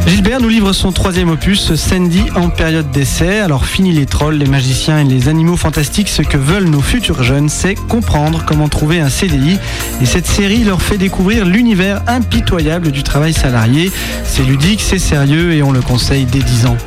[0.07, 3.39] Gilbert nous livre son troisième opus, Sandy en période d'essai.
[3.39, 7.23] Alors fini les trolls, les magiciens et les animaux fantastiques, ce que veulent nos futurs
[7.23, 9.57] jeunes, c'est comprendre comment trouver un CDI.
[10.01, 13.91] Et cette série leur fait découvrir l'univers impitoyable du travail salarié.
[14.23, 16.77] C'est ludique, c'est sérieux et on le conseille dès 10 ans.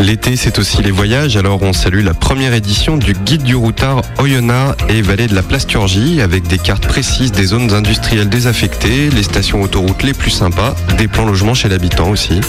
[0.00, 4.02] L'été, c'est aussi les voyages, alors on salue la première édition du Guide du routard
[4.18, 9.24] Oyonnax et Vallée de la Plasturgie, avec des cartes précises des zones industrielles désaffectées, les
[9.24, 12.40] stations autoroutes les plus sympas, des plans logements chez l'habitant aussi.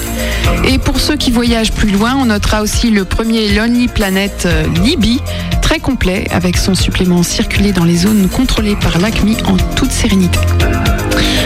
[0.68, 4.66] Et pour ceux qui voyagent plus loin, on notera aussi le premier Lonely Planet euh,
[4.84, 5.20] Libye,
[5.70, 10.40] très complet, avec son supplément circulé dans les zones contrôlées par l'ACMI en toute sérénité.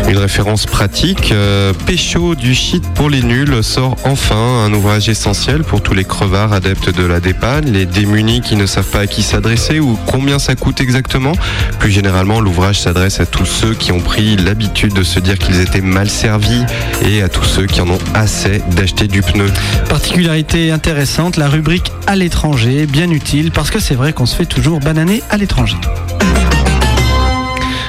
[0.08, 5.64] Une référence pratique, euh, Pécho du shit pour les nuls sort enfin un ouvrage essentiel
[5.64, 9.08] pour tous les crevards adeptes de la dépanne, les démunis qui ne savent pas à
[9.08, 11.34] qui s'adresser ou combien ça coûte exactement.
[11.80, 15.60] Plus généralement, l'ouvrage s'adresse à tous ceux qui ont pris l'habitude de se dire qu'ils
[15.60, 16.64] étaient mal servis
[17.06, 19.48] et à tous ceux qui en ont assez d'acheter du pneu.
[19.90, 24.46] Particularité intéressante, la rubrique à l'étranger, bien utile parce que c'est vrai qu'on se fait
[24.46, 25.78] toujours bananer à l'étranger.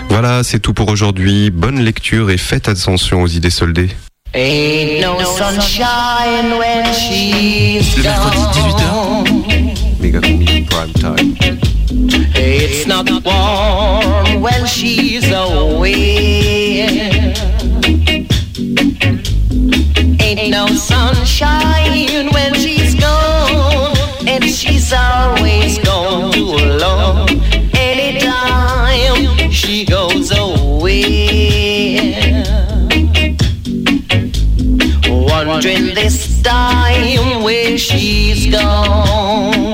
[0.08, 1.50] Voilà, c'est tout pour aujourd'hui.
[1.50, 3.90] Bonne lecture et faites attention aux idées soldées.
[4.36, 9.44] Ain't no sunshine when she's Le mercredi, gone.
[10.00, 11.34] Méga combi prime time.
[12.34, 16.86] It's not warm when she's away.
[20.20, 23.94] Ain't no sunshine when she's gone,
[24.26, 25.63] and she's always
[36.04, 39.70] this time where she's gone.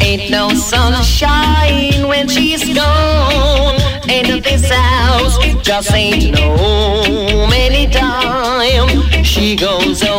[0.04, 3.82] Ain't no sunshine when she's gone.
[4.08, 10.13] And this house just ain't no home anytime she goes away.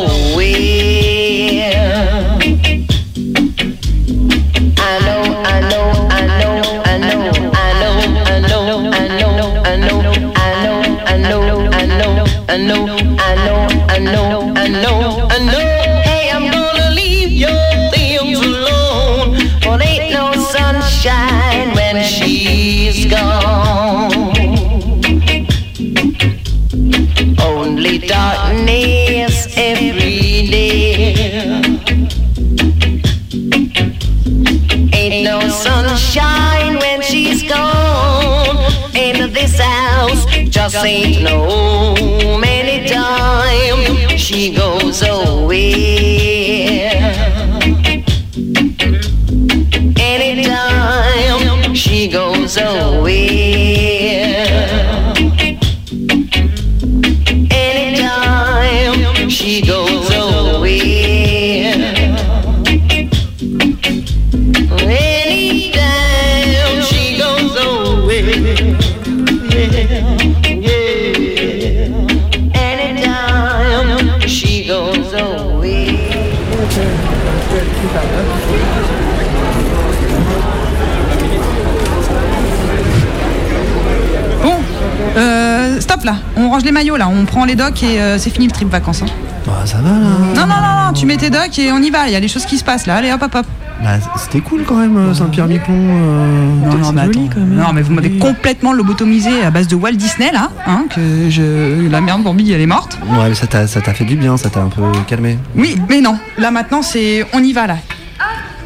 [86.54, 87.08] Range les maillots là.
[87.08, 89.02] On prend les docks et euh, c'est fini le trip vacances.
[89.02, 89.06] hein.
[89.46, 89.96] Bah, ça va là.
[90.34, 92.06] Non, non, non, non, tu mets tes docks et on y va.
[92.06, 92.96] Il y a des choses qui se passent là.
[92.96, 93.46] Allez, hop, hop, hop.
[93.82, 95.74] Bah, c'était cool quand même, euh, Saint-Pierre-Miquelon.
[95.76, 97.30] euh, Non, non, c'est mais joli, attends.
[97.34, 97.54] quand même.
[97.56, 100.50] Non, mais vous m'avez complètement lobotomisé à base de Walt Disney là.
[100.66, 101.88] Hein, que je.
[101.90, 102.98] La merde, Bambi, elle est morte.
[103.06, 105.38] Ouais, mais ça t'a ça t'a fait du bien, ça t'a un peu calmé.
[105.56, 106.16] Oui, mais non.
[106.38, 107.26] Là maintenant, c'est.
[107.32, 107.76] On y va là.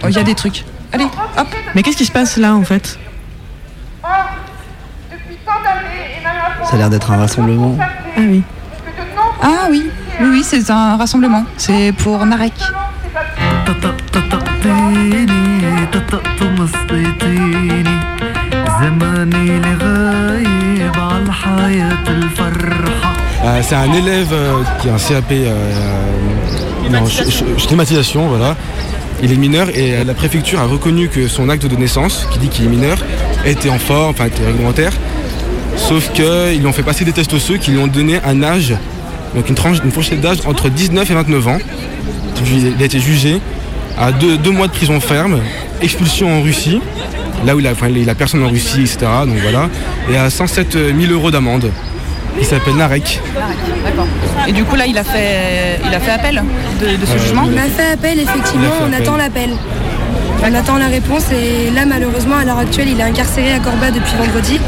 [0.05, 0.65] Oh, Il y a des trucs.
[0.93, 1.47] Allez, hop.
[1.75, 2.99] Mais qu'est-ce qui se passe là en fait?
[6.69, 7.77] Ça a l'air d'être un rassemblement.
[7.81, 8.43] Ah oui.
[9.43, 9.89] Ah oui,
[10.21, 11.45] oui, oui, c'est un rassemblement.
[11.57, 12.53] C'est pour Narek.
[23.45, 25.55] Euh, c'est un élève euh, qui a un CAP euh,
[26.91, 28.57] non, ch- ch- climatisation, voilà.
[29.23, 32.39] Il est mineur et euh, la préfecture a reconnu que son acte de naissance, qui
[32.39, 32.99] dit qu'il est mineur,
[33.45, 34.93] était en forme, enfin était réglementaire.
[35.89, 38.75] Sauf qu'ils lui ont fait passer des tests osseux qui lui ont donné un âge,
[39.35, 41.59] donc une tranche, une fourchette d'âge entre 19 et 29 ans.
[42.47, 43.41] Il a été jugé
[43.99, 45.41] à deux, deux mois de prison ferme,
[45.81, 46.81] expulsion en Russie,
[47.47, 48.99] là où il a, enfin, il a personne en Russie, etc.
[49.25, 49.71] Donc voilà,
[50.13, 51.71] et à 107 000 euros d'amende.
[52.39, 53.21] Il s'appelle Narek.
[53.83, 54.07] D'accord.
[54.47, 56.43] Et du coup, là, il a fait, il a fait appel
[56.81, 59.03] de, de ce Euh, jugement il On a fait appel, effectivement, fait on appel.
[59.03, 59.51] attend l'appel.
[60.45, 63.91] On attend la réponse et là, malheureusement, à l'heure actuelle, il est incarcéré à Corba
[63.91, 64.61] depuis vendredi.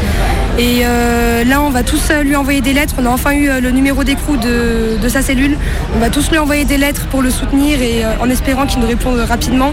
[0.59, 2.94] Et euh, là, on va tous euh, lui envoyer des lettres.
[2.98, 5.57] On a enfin eu euh, le numéro d'écrou de, de sa cellule.
[5.96, 8.80] On va tous lui envoyer des lettres pour le soutenir et euh, en espérant qu'il
[8.80, 9.72] nous réponde rapidement.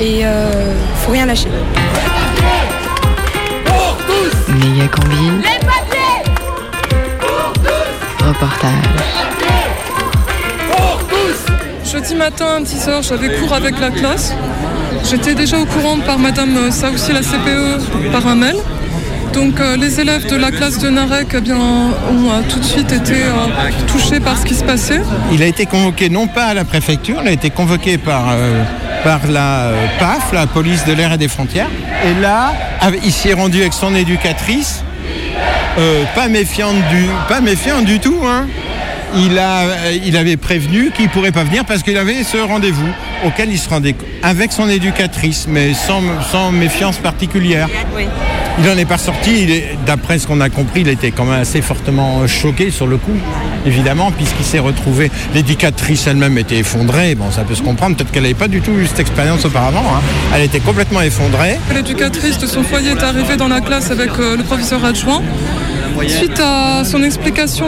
[0.00, 1.48] Et euh, faut rien lâcher.
[4.48, 5.46] Méga Cambi.
[8.20, 8.72] Reportage.
[11.84, 14.32] Jeudi matin à 10h, j'avais cours avec la classe.
[15.10, 18.56] J'étais déjà au courant par Madame Saoussi, la CPE, par un mail.
[19.32, 22.64] Donc euh, les élèves de la classe de Narek eh bien, ont euh, tout de
[22.64, 25.00] suite été euh, touchés par ce qui se passait.
[25.32, 28.62] Il a été convoqué non pas à la préfecture, il a été convoqué par, euh,
[29.04, 31.68] par la euh, PAF, la police de l'air et des frontières.
[32.04, 32.52] Et là,
[33.04, 34.84] il s'y est rendu avec son éducatrice,
[35.78, 38.18] euh, pas, méfiante du, pas méfiant du tout.
[38.24, 38.46] hein.
[39.14, 42.88] Il, a, il avait prévenu qu'il ne pourrait pas venir parce qu'il avait ce rendez-vous
[43.26, 47.68] auquel il se rendait avec son éducatrice, mais sans, sans méfiance particulière.
[48.58, 49.48] Il n'en est pas sorti.
[49.86, 53.16] D'après ce qu'on a compris, il était quand même assez fortement choqué sur le coup,
[53.66, 55.10] évidemment, puisqu'il s'est retrouvé.
[55.34, 57.14] L'éducatrice elle-même était effondrée.
[57.14, 57.96] Bon, ça peut se comprendre.
[57.96, 59.82] Peut-être qu'elle n'avait pas du tout eu cette expérience auparavant.
[59.96, 60.00] hein.
[60.34, 61.58] Elle était complètement effondrée.
[61.74, 65.22] L'éducatrice de son foyer est arrivée dans la classe avec euh, le professeur adjoint.
[66.08, 67.66] Suite à son explication,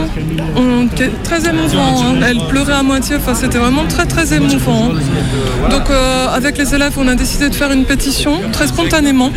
[0.57, 2.03] on était très émouvant.
[2.03, 2.15] hein.
[2.27, 4.91] Elle pleurait à moitié, enfin, c'était vraiment très très émouvant.
[4.95, 5.69] hein.
[5.71, 9.31] Donc euh, avec les élèves, on a décidé de faire une pétition très spontanément.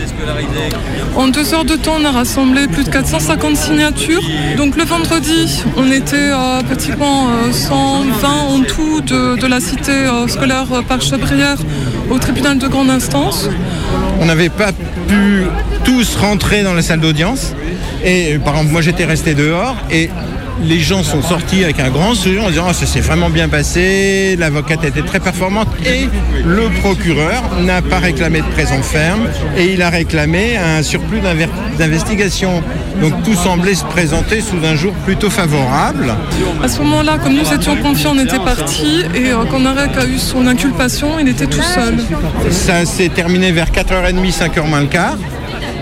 [1.16, 4.22] En deux heures de temps, on a rassemblé plus de 450 signatures.
[4.58, 9.92] Donc le vendredi, on était euh, pratiquement euh, 120 en tout de, de la cité
[9.92, 11.58] euh, scolaire euh, par Chabrière
[12.10, 13.50] au tribunal de grande instance.
[14.20, 14.72] On n'avait pas
[15.08, 15.44] pu
[15.84, 17.54] tous rentrer dans la salle d'audience.
[18.04, 20.10] Et euh, par exemple, moi j'étais resté dehors et
[20.64, 23.48] les gens sont sortis avec un grand sourire en disant Ah, ça s'est vraiment bien
[23.48, 26.08] passé, l'avocate était très performante et
[26.46, 29.28] le procureur n'a pas réclamé de présent ferme
[29.58, 31.22] et il a réclamé un surplus
[31.78, 32.64] d'investigation.
[33.02, 36.16] Donc tout semblait se présenter sous un jour plutôt favorable.
[36.64, 40.06] À ce moment-là, comme nous étions confiants, on était partis et euh, quand Narek a
[40.08, 41.98] eu son inculpation, il était tout seul.
[42.50, 45.18] Ça s'est terminé vers 4h30, 5h moins le quart.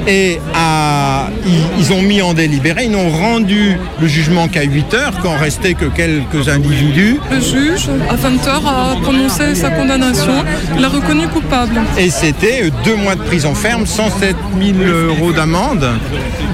[0.08, 5.14] Et à- ils, ils ont mis en délibéré, ils n'ont rendu le jugement qu'à 8h,
[5.24, 7.20] quand restait que quelques individus.
[7.32, 10.44] Le juge, à 20h, a prononcé sa condamnation.
[10.76, 11.82] Il l'a reconnu coupable.
[11.98, 15.88] Et c'était euh, deux mois de prison ferme, 107 000 euros d'amende,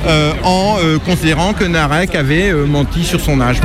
[0.07, 3.59] euh, en euh, considérant que Narek avait euh, menti sur son âge.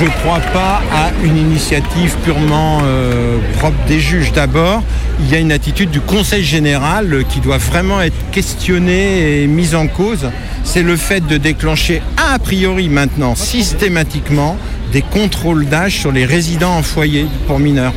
[0.00, 4.30] Je ne crois pas à une initiative purement euh, propre des juges.
[4.30, 4.84] D'abord,
[5.18, 9.46] il y a une attitude du Conseil général euh, qui doit vraiment être questionnée et
[9.48, 10.30] mise en cause.
[10.62, 14.56] C'est le fait de déclencher a priori maintenant systématiquement
[14.92, 17.94] des contrôles d'âge sur les résidents en foyer pour mineurs.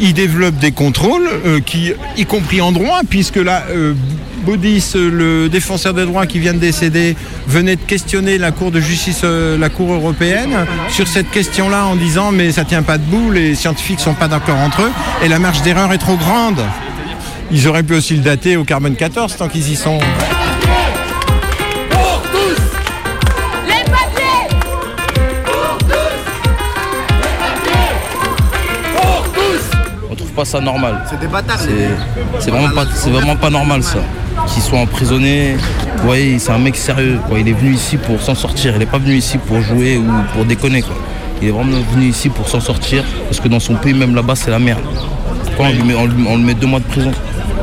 [0.00, 1.60] Ils développent des contrôles euh,
[2.16, 3.66] y compris en droit, puisque là,
[4.46, 7.14] Baudis, le défenseur des droits qui vient de décéder,
[7.50, 11.96] venait de questionner la Cour de justice, euh, la Cour européenne, sur cette question-là en
[11.96, 14.92] disant mais ça tient pas debout, les scientifiques sont pas d'accord entre eux
[15.24, 16.60] et la marge d'erreur est trop grande.
[17.50, 19.98] Ils auraient pu aussi le dater au carbone 14 tant qu'ils y sont.
[23.66, 24.56] Les papiers
[30.08, 31.04] On trouve pas ça normal.
[31.10, 31.58] C'est des bâtards.
[32.38, 33.98] C'est vraiment pas, c'est vraiment pas normal ça.
[34.46, 35.56] Qu'il soit emprisonné.
[36.00, 37.18] Vous voyez, c'est un mec sérieux.
[37.38, 38.74] Il est venu ici pour s'en sortir.
[38.76, 40.82] Il est pas venu ici pour jouer ou pour déconner.
[41.42, 44.34] Il est vraiment venu ici pour s'en sortir parce que dans son pays même là-bas
[44.36, 44.80] c'est la merde.
[45.46, 47.12] Pourquoi on lui met, on lui- on lui met deux mois de prison?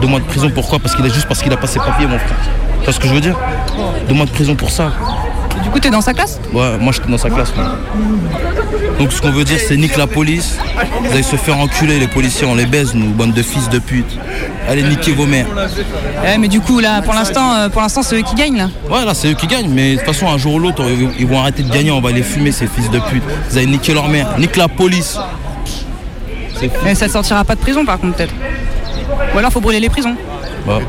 [0.02, 0.80] Deux mois de prison pourquoi?
[0.80, 2.38] Parce qu'il est juste parce qu'il a pas ses papiers mon frère.
[2.80, 3.36] Tu vois ce que je veux dire?
[4.08, 4.92] Deux mois de prison pour ça.
[5.68, 7.52] Du coup, t'es dans sa classe Ouais, moi j'étais dans sa classe.
[8.98, 10.58] Donc ce qu'on veut dire, c'est nique la police.
[11.04, 13.78] Vous allez se faire enculer, les policiers, on les baise, nous, bande de fils de
[13.78, 14.18] pute.
[14.70, 15.46] Allez, niquez vos mères.
[16.24, 18.70] Ouais, mais du coup, là, pour l'instant, euh, pour l'instant, c'est eux qui gagnent, là.
[18.90, 20.84] Ouais, là, c'est eux qui gagnent, mais de toute façon, un jour ou l'autre,
[21.20, 23.24] ils- vont arrêter de gagner, on va les fumer, ces fils de pute.
[23.50, 24.40] Vous allez niquer leur mère.
[24.40, 25.18] Nique la police.
[26.86, 28.34] Mais ça sortira pas de prison, par contre, peut-être.
[29.36, 30.16] Ou alors, faut brûler les prisons.
[30.66, 30.80] Bah.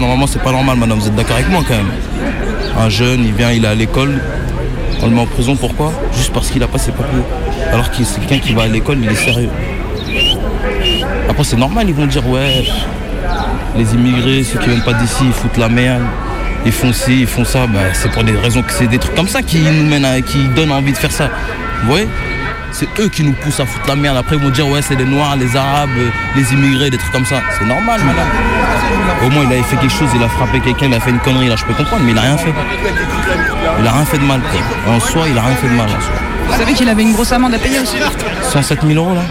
[0.00, 0.98] Normalement, c'est pas normal, madame.
[0.98, 1.90] Vous êtes d'accord avec moi, quand même
[2.78, 4.20] Un jeune, il vient, il est à l'école.
[5.02, 5.92] On le met en prison, pourquoi?
[6.16, 7.22] Juste parce qu'il a pas ses papiers.
[7.72, 9.50] Alors que c'est quelqu'un qui va à l'école, il est sérieux.
[11.28, 12.64] Après, c'est normal, ils vont dire, ouais,
[13.76, 16.02] les immigrés, ceux qui viennent pas d'ici, ils foutent la merde.
[16.64, 17.66] Ils font ci, ils font ça.
[17.66, 20.20] Bah, c'est pour des raisons que c'est des trucs comme ça qui nous mènent à,
[20.20, 21.28] qui donnent envie de faire ça.
[21.82, 22.08] Vous voyez?
[22.72, 24.16] C'est eux qui nous poussent à foutre la merde.
[24.16, 25.90] Après, ils vont dire, ouais, c'est les Noirs, les Arabes,
[26.36, 27.40] les immigrés, des trucs comme ça.
[27.58, 28.28] C'est normal, madame.
[29.24, 31.20] Au moins, il avait fait quelque chose, il a frappé quelqu'un, il a fait une
[31.20, 32.52] connerie, là, je peux comprendre, mais il a rien fait.
[33.80, 34.94] Il a rien fait de mal, quoi.
[34.94, 36.14] En soi, il a rien fait de mal, en soi.
[36.48, 37.96] Vous savez qu'il avait une grosse amende à payer aussi
[38.50, 39.22] 107 000 euros, là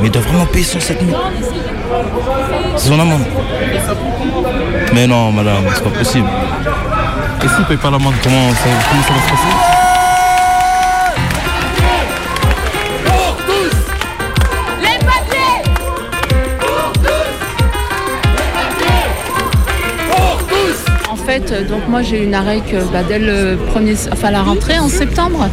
[0.00, 1.16] Mais il doit vraiment payer 107 000
[2.76, 3.24] C'est son amende.
[4.92, 6.28] Mais non, madame, c'est pas possible.
[7.44, 9.79] Et s'il paye pas l'amende, comment ça, comment ça va se passer?
[21.30, 24.78] Euh, donc moi j'ai eu une AREC euh, bah, dès le premier, enfin la rentrée
[24.78, 25.48] en septembre.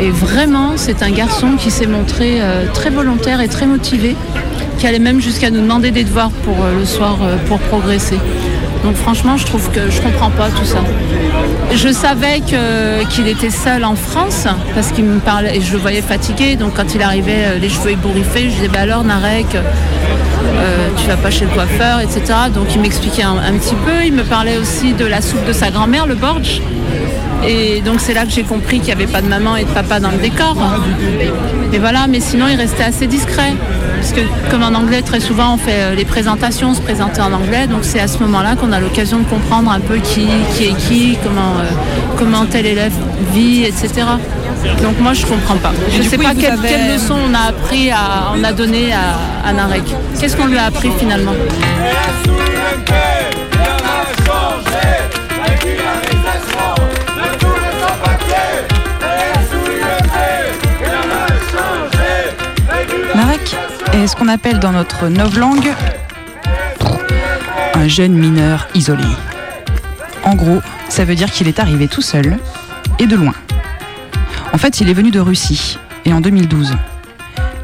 [0.00, 4.16] Et vraiment, c'est un garçon qui s'est montré euh, très volontaire et très motivé,
[4.78, 8.18] qui allait même jusqu'à nous demander des devoirs pour le soir pour progresser.
[8.82, 10.78] Donc franchement, je trouve que je comprends pas tout ça.
[11.74, 16.02] Je savais qu'il était seul en France parce qu'il me parlait et je le voyais
[16.02, 16.56] fatigué.
[16.56, 19.56] Donc quand il arrivait, les cheveux ébouriffés, je disais bah alors Narek,
[20.44, 22.22] euh, tu vas pas chez le coiffeur, etc.
[22.52, 24.04] Donc il m'expliquait un, petit peu.
[24.04, 26.60] Il me parlait aussi de la soupe de sa grand-mère, le borge.
[27.46, 29.70] Et donc c'est là que j'ai compris qu'il n'y avait pas de maman et de
[29.70, 30.56] papa dans le décor.
[31.72, 33.52] Et voilà, mais sinon il restait assez discret.
[34.04, 37.22] Parce que comme en anglais, très souvent on fait euh, les présentations, on se présenter
[37.22, 37.66] en anglais.
[37.66, 40.74] Donc c'est à ce moment-là qu'on a l'occasion de comprendre un peu qui, qui est
[40.76, 41.70] qui, comment, euh,
[42.18, 42.92] comment tel élève
[43.32, 43.88] vit, etc.
[44.82, 45.72] Donc moi je comprends pas.
[45.88, 48.92] Et Je du sais coup, pas quelle leçon on a appris à, on a donné
[48.92, 49.84] à, à Narek.
[50.20, 51.32] Qu'est-ce qu'on lui a appris finalement?
[63.14, 63.73] Narek?
[64.02, 65.72] Est ce qu'on appelle dans notre novlangue
[67.74, 69.04] un jeune mineur isolé.
[70.24, 72.38] En gros, ça veut dire qu'il est arrivé tout seul
[72.98, 73.34] et de loin.
[74.52, 76.76] En fait, il est venu de Russie et en 2012.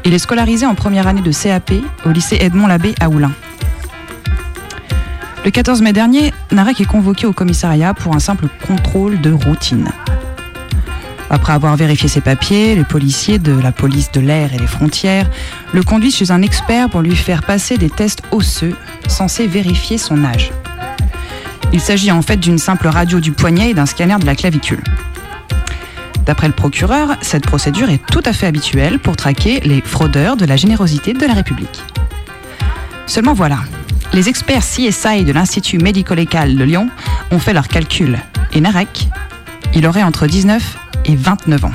[0.05, 1.73] Il est scolarisé en première année de CAP
[2.05, 3.31] au lycée Edmond Labbé à Oulin.
[5.43, 9.89] Le 14 mai dernier, Narek est convoqué au commissariat pour un simple contrôle de routine.
[11.31, 15.29] Après avoir vérifié ses papiers, les policiers de la police de l'air et les frontières
[15.73, 18.75] le conduisent chez un expert pour lui faire passer des tests osseux
[19.07, 20.51] censés vérifier son âge.
[21.73, 24.83] Il s'agit en fait d'une simple radio du poignet et d'un scanner de la clavicule.
[26.25, 30.45] D'après le procureur, cette procédure est tout à fait habituelle pour traquer les fraudeurs de
[30.45, 31.83] la générosité de la République.
[33.07, 33.59] Seulement voilà,
[34.13, 36.89] les experts CSI de l'Institut médico-légal de Lyon
[37.31, 38.19] ont fait leurs calculs
[38.53, 39.07] et Narek,
[39.73, 41.71] il aurait entre 19 et 29 ans.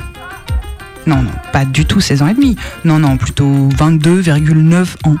[1.07, 2.57] Non, non, pas du tout 16 ans et demi.
[2.83, 5.15] Non, non, plutôt 22,9 ans.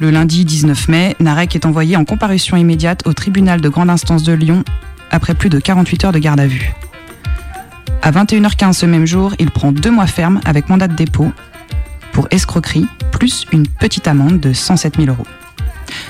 [0.00, 4.22] Le lundi 19 mai, Narek est envoyé en comparution immédiate au tribunal de grande instance
[4.22, 4.62] de Lyon
[5.10, 6.72] après plus de 48 heures de garde à vue.
[8.02, 11.32] À 21h15 ce même jour, il prend deux mois ferme avec mandat de dépôt
[12.12, 15.26] pour escroquerie, plus une petite amende de 107 000 euros.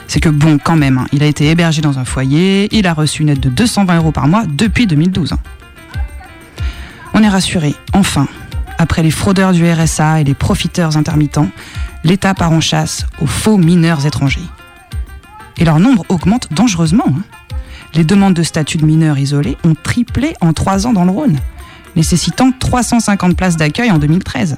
[0.08, 2.92] C'est que bon, quand même, hein, il a été hébergé dans un foyer, il a
[2.94, 5.32] reçu une aide de 220 euros par mois depuis 2012.
[5.32, 5.38] hein.
[7.20, 8.28] On est rassuré, enfin.
[8.78, 11.48] Après les fraudeurs du RSA et les profiteurs intermittents,
[12.04, 14.46] l'État part en chasse aux faux mineurs étrangers.
[15.56, 17.08] Et leur nombre augmente dangereusement.
[17.08, 17.22] hein.
[17.94, 21.40] Les demandes de statut de mineurs isolés ont triplé en trois ans dans le Rhône,
[21.96, 24.56] nécessitant 350 places d'accueil en 2013.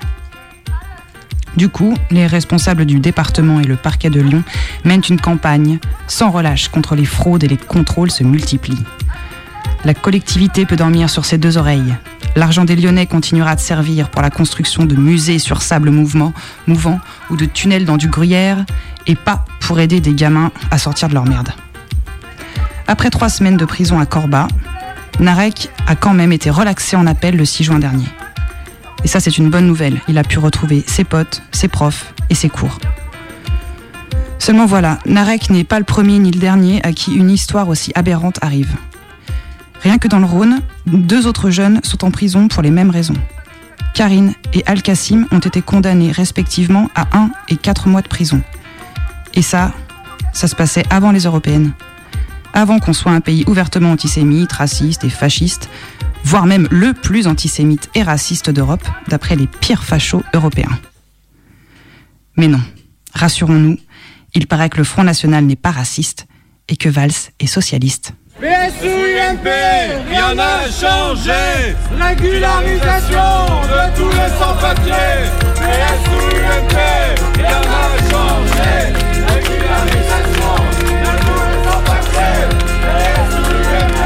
[1.56, 4.42] Du coup, les responsables du département et le parquet de Lyon
[4.84, 8.84] mènent une campagne sans relâche contre les fraudes et les contrôles se multiplient.
[9.84, 11.94] La collectivité peut dormir sur ses deux oreilles.
[12.36, 16.32] L'argent des Lyonnais continuera de servir pour la construction de musées sur sable mouvement,
[16.66, 17.00] mouvant
[17.30, 18.64] ou de tunnels dans du gruyère
[19.06, 21.50] et pas pour aider des gamins à sortir de leur merde.
[22.86, 24.48] Après trois semaines de prison à Corba,
[25.18, 28.06] Narek a quand même été relaxé en appel le 6 juin dernier.
[29.04, 30.00] Et ça, c'est une bonne nouvelle.
[30.08, 32.78] Il a pu retrouver ses potes, ses profs et ses cours.
[34.38, 37.92] Seulement voilà, Narek n'est pas le premier ni le dernier à qui une histoire aussi
[37.94, 38.74] aberrante arrive.
[39.82, 43.16] Rien que dans le Rhône, deux autres jeunes sont en prison pour les mêmes raisons.
[43.94, 48.42] Karine et Al-Kassim ont été condamnés respectivement à 1 et 4 mois de prison.
[49.34, 49.72] Et ça,
[50.32, 51.72] ça se passait avant les européennes.
[52.52, 55.70] Avant qu'on soit un pays ouvertement antisémite, raciste et fasciste,
[56.24, 60.78] voire même le plus antisémite et raciste d'Europe, d'après les pires fachos européens.
[62.36, 62.60] Mais non,
[63.14, 63.78] rassurons-nous,
[64.34, 66.26] il paraît que le Front National n'est pas raciste
[66.68, 68.12] et que Valls est socialiste.
[68.40, 69.44] PSUIMP,
[70.08, 71.76] rien n'a changé.
[72.00, 75.28] Régularisation de tous les sans-papiers.
[75.56, 76.76] PSUIMP,
[77.36, 78.72] rien n'a changé.
[79.28, 80.54] Régularisation
[80.88, 82.48] de tous les sans-papiers.
[82.80, 83.98] PSUIMP,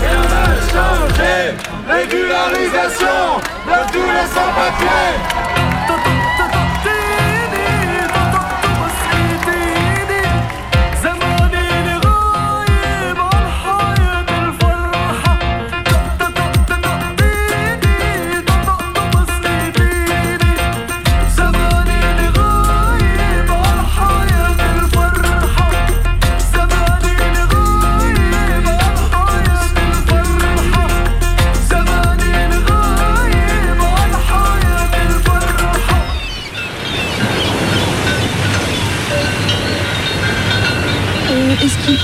[0.00, 1.36] rien n'a changé.
[1.86, 3.22] Régularisation
[3.66, 5.75] de tous les sans-papiers.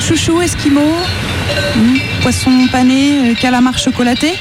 [0.01, 0.80] Chouchou, esquimau,
[1.76, 4.33] hmm, poisson pané, euh, calamar chocolaté.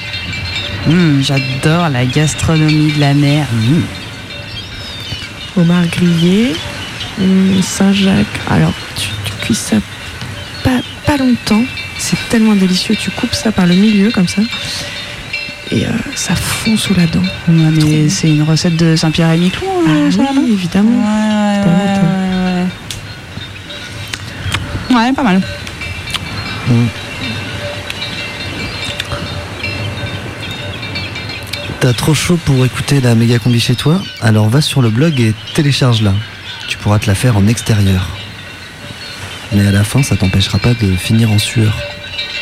[0.88, 3.46] Hmm, J'adore la gastronomie de la mer.
[3.52, 3.82] Hmm.
[5.60, 6.54] Homard grillé,
[7.62, 8.39] Saint-Jacques.
[8.50, 9.78] Alors, tu, tu cuis ça
[10.64, 11.64] pas, pas longtemps.
[11.98, 12.96] C'est tellement délicieux.
[12.96, 14.42] Tu coupes ça par le milieu, comme ça.
[15.70, 17.22] Et euh, ça fond sous la dent.
[17.48, 20.89] Ouais, mais c'est une recette de Saint-Pierre et Miquelon, Ah non oui, évidemment.
[21.00, 22.20] Ouais, ouais.
[24.96, 25.42] Ouais, pas mal.
[31.80, 35.20] T'as trop chaud pour écouter la méga combi chez toi Alors va sur le blog
[35.20, 36.14] et télécharge-la.
[36.68, 38.08] Tu pourras te la faire en extérieur.
[39.54, 41.76] Mais à la fin, ça t'empêchera pas de finir en sueur.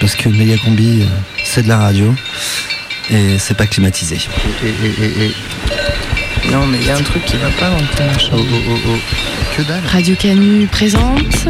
[0.02, 1.06] Parce que méga combi, euh,
[1.43, 2.14] c'est de la radio
[3.10, 4.18] et c'est pas climatisé.
[4.64, 7.78] Et, et, et, et- Non, mais il y a un truc qui va pas dans
[7.97, 8.30] ton machin.
[8.34, 8.97] Oh, oh, oh, oh.
[9.58, 11.47] Que dalle Radio Canu présente.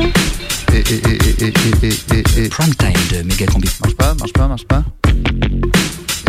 [2.50, 3.68] Prime time de méga combi.
[3.82, 4.84] Marche pas, marche pas, marche pas.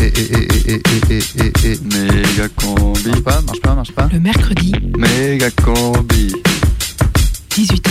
[0.00, 0.12] Et,
[2.56, 3.08] combi.
[3.08, 4.08] Marche pas, marche pas, marche pas.
[4.12, 4.72] Le mercredi.
[4.96, 6.32] Méga combi.
[7.50, 7.90] 18h.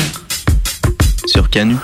[1.27, 1.75] Sur Canu.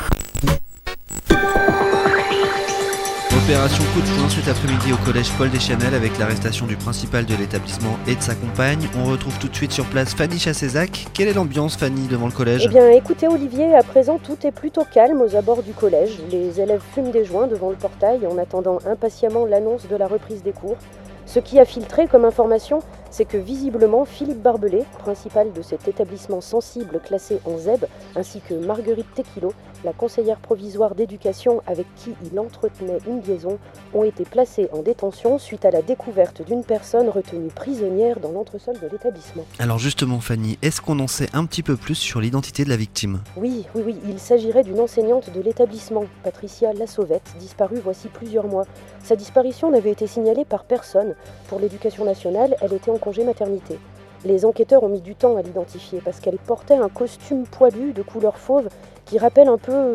[3.46, 7.36] Opération coup de poing cet après-midi au collège Paul Deschanel avec l'arrestation du principal de
[7.36, 8.89] l'établissement et de sa compagne.
[8.98, 11.06] On retrouve tout de suite sur place Fanny Chassézac.
[11.14, 14.52] Quelle est l'ambiance Fanny devant le collège Eh bien, écoutez Olivier, à présent tout est
[14.52, 16.18] plutôt calme aux abords du collège.
[16.32, 20.41] Les élèves fument des joints devant le portail en attendant impatiemment l'annonce de la reprise
[20.41, 20.78] des cours.
[21.28, 22.80] Ce qui a filtré comme information,
[23.16, 28.53] c'est que visiblement Philippe Barbelé, principal de cet établissement sensible classé en ZEB, ainsi que
[28.53, 29.53] Marguerite Tequilo,
[29.86, 33.57] la conseillère provisoire d'éducation avec qui il entretenait une liaison,
[33.93, 38.76] ont été placés en détention suite à la découverte d'une personne retenue prisonnière dans l'entresol
[38.82, 39.45] de l'établissement.
[39.59, 42.76] Alors justement Fanny, est-ce qu'on en sait un petit peu plus sur l'identité de la
[42.76, 43.22] victime?
[43.38, 48.66] Oui, oui, oui, il s'agirait d'une enseignante de l'établissement, Patricia Lasauvette, disparue voici plusieurs mois.
[49.03, 51.16] Sa disparition n'avait été signalée par personne.
[51.47, 53.78] Pour l'éducation nationale, elle était en congé maternité.
[54.26, 58.01] Les enquêteurs ont mis du temps à l'identifier parce qu'elle portait un costume poilu de
[58.01, 58.70] couleur fauve
[59.06, 59.93] qui rappelle un peu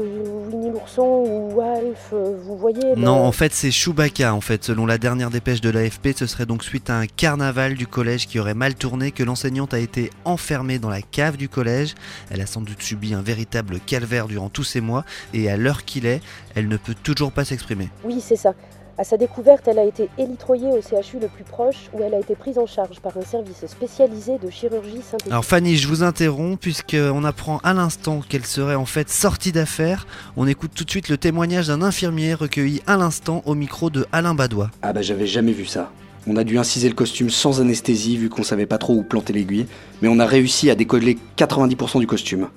[0.52, 4.32] Winnie l'ourson ou Alf, euh, vous voyez le- Non, en fait, c'est Chewbacca.
[4.32, 7.74] En fait, selon la dernière dépêche de l'AFP, ce serait donc suite à un carnaval
[7.74, 11.48] du collège qui aurait mal tourné que l'enseignante a été enfermée dans la cave du
[11.48, 11.96] collège.
[12.30, 15.04] Elle a sans doute subi un véritable calvaire durant tous ces mois
[15.34, 16.20] et à l'heure qu'il est,
[16.54, 17.88] elle ne peut toujours pas s'exprimer.
[18.04, 18.54] Oui, c'est ça.
[19.00, 22.18] À sa découverte, elle a été élitroyée au CHU le plus proche où elle a
[22.18, 25.32] été prise en charge par un service spécialisé de chirurgie synthétique.
[25.32, 30.06] Alors Fanny, je vous interromps puisqu'on apprend à l'instant qu'elle serait en fait sortie d'affaires.
[30.36, 34.04] On écoute tout de suite le témoignage d'un infirmier recueilli à l'instant au micro de
[34.12, 34.68] Alain Badois.
[34.82, 35.90] Ah bah j'avais jamais vu ça.
[36.26, 39.32] On a dû inciser le costume sans anesthésie vu qu'on savait pas trop où planter
[39.32, 39.64] l'aiguille,
[40.02, 42.48] mais on a réussi à décoller 90% du costume.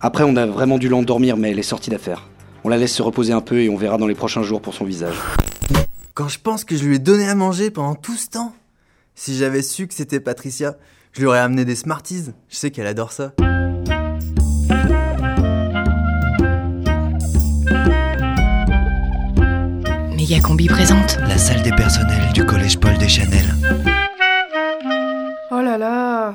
[0.00, 2.28] Après on a vraiment dû l'endormir mais elle est sortie d'affaire.
[2.62, 4.74] On la laisse se reposer un peu et on verra dans les prochains jours pour
[4.74, 5.16] son visage.
[6.18, 8.52] Quand je pense que je lui ai donné à manger pendant tout ce temps.
[9.14, 10.76] Si j'avais su que c'était Patricia,
[11.12, 12.32] je lui aurais amené des Smarties.
[12.48, 13.34] Je sais qu'elle adore ça.
[20.16, 21.18] Méga Combi présente.
[21.20, 23.54] La salle des personnels du collège Paul Deschanel.
[25.52, 26.34] Oh là là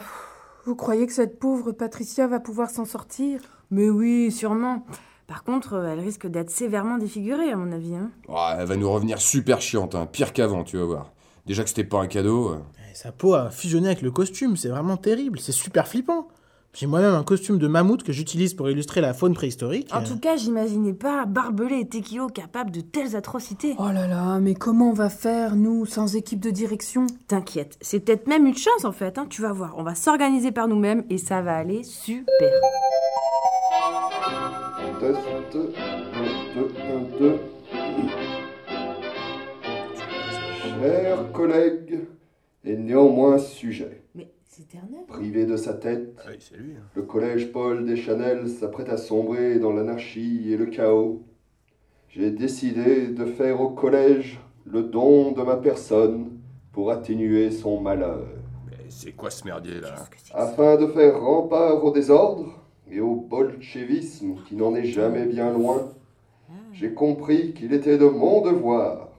[0.66, 3.42] Vous croyez que cette pauvre Patricia va pouvoir s'en sortir?
[3.70, 4.86] Mais oui, sûrement.
[5.28, 7.96] Par contre, euh, elle risque d'être sévèrement défigurée, à mon avis.
[7.96, 8.12] Hein.
[8.30, 10.06] Ah, elle va nous revenir super chiante, hein.
[10.06, 11.12] pire qu'avant, tu vas voir.
[11.46, 12.50] Déjà que c'était pas un cadeau.
[12.50, 12.58] euh.
[12.94, 16.28] Sa peau a fusionné avec le costume, c'est vraiment terrible, c'est super flippant.
[16.76, 19.94] J'ai moi-même un costume de mammouth que j'utilise pour illustrer la faune préhistorique.
[19.94, 23.76] En tout cas, j'imaginais pas Barbelé et Tekio capables de telles atrocités.
[23.78, 27.06] Oh là là, mais comment on va faire, nous, sans équipe de direction?
[27.28, 29.28] T'inquiète, c'est peut-être même une chance en fait, hein.
[29.30, 29.76] tu vas voir.
[29.78, 32.52] On va s'organiser par nous-mêmes et ça va aller super.
[35.04, 35.74] Test, un, deux,
[36.80, 37.40] un, deux.
[40.80, 42.00] Chers collègues,
[42.64, 44.04] et néanmoins sujet.
[44.16, 45.06] Mais c'est Terre-Neuve.
[45.08, 46.72] Privé de sa tête, c'est lui.
[46.78, 46.84] hein.
[46.96, 51.24] le collège Paul Deschanel s'apprête à sombrer dans l'anarchie et le chaos.
[52.08, 56.30] J'ai décidé de faire au collège le don de ma personne
[56.72, 58.26] pour atténuer son malheur.
[58.70, 59.96] Mais c'est quoi ce merdier là?
[60.34, 62.63] Afin de faire rempart au désordre
[62.94, 65.90] et au bolchevisme qui n'en est jamais bien loin,
[66.72, 69.10] j'ai compris qu'il était de mon devoir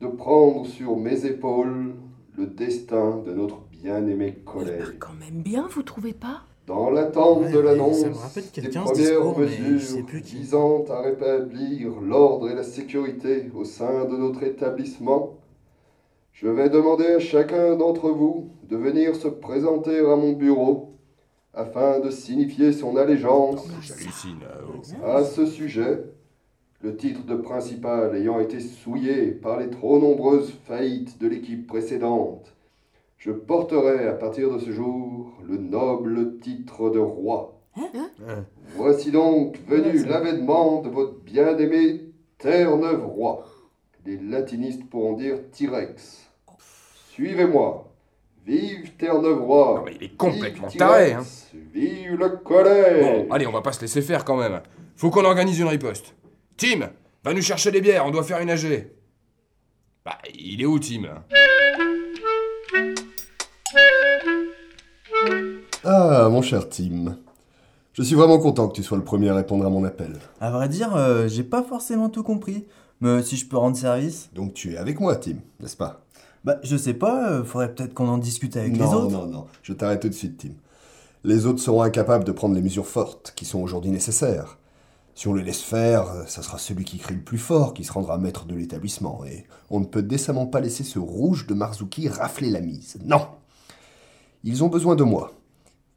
[0.00, 1.94] de prendre sur mes épaules
[2.36, 4.94] le destin de notre bien-aimé collège.
[5.00, 6.42] Quand même bien, vous trouvez pas?
[6.66, 10.36] Dans l'attente Ouais, de l'annonce des premières discours, mesures plus qui.
[10.36, 15.38] visant à rétablir l'ordre et la sécurité au sein de notre établissement,
[16.32, 20.97] je vais demander à chacun d'entre vous de venir se présenter à mon bureau
[21.58, 25.04] afin de signifier son allégeance oh.
[25.04, 26.04] à ce sujet,
[26.82, 32.54] le titre de principal ayant été souillé par les trop nombreuses faillites de l'équipe précédente,
[33.16, 37.60] je porterai à partir de ce jour le noble titre de roi.
[38.76, 43.44] Voici donc venu l'avènement de votre bien-aimé Terre-Neuve roi.
[44.06, 46.30] Les latinistes pourront dire Tyrex.
[47.10, 47.87] Suivez-moi.
[48.48, 49.84] Vive Terre-Neuve roi.
[49.94, 51.50] il est complètement Vive taré, Tyrex.
[51.74, 53.04] Vive le collège.
[53.04, 54.62] Bon, allez, on va pas se laisser faire quand même.
[54.96, 56.14] Faut qu'on organise une riposte.
[56.56, 56.88] Tim,
[57.22, 58.90] va nous chercher des bières, on doit faire une AG.
[60.02, 61.22] Bah, il est où, Tim
[65.84, 67.18] Ah, mon cher Tim.
[67.92, 70.18] Je suis vraiment content que tu sois le premier à répondre à mon appel.
[70.40, 72.64] À vrai dire, euh, j'ai pas forcément tout compris.
[73.00, 74.30] Mais si je peux rendre service.
[74.34, 76.04] Donc tu es avec moi, Tim, n'est-ce pas?
[76.44, 79.10] Bah, je sais pas, euh, faudrait peut-être qu'on en discute avec non, les autres.
[79.12, 80.54] Non, non, je t'arrête tout de suite, Tim.
[81.24, 84.58] Les autres seront incapables de prendre les mesures fortes qui sont aujourd'hui nécessaires.
[85.14, 87.82] Si on les laisse faire, euh, ça sera celui qui crie le plus fort qui
[87.82, 89.24] se rendra maître de l'établissement.
[89.26, 92.98] Et on ne peut décemment pas laisser ce rouge de Marzuki rafler la mise.
[93.04, 93.26] Non
[94.44, 95.32] Ils ont besoin de moi.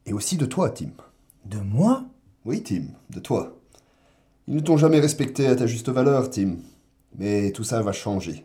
[0.08, 0.90] Et aussi de toi, Tim.
[1.46, 2.04] De moi?
[2.46, 3.56] Oui, Tim, de toi.
[4.48, 6.56] Ils ne t'ont jamais respecté à ta juste valeur, Tim.
[7.20, 8.44] Mais tout ça va changer.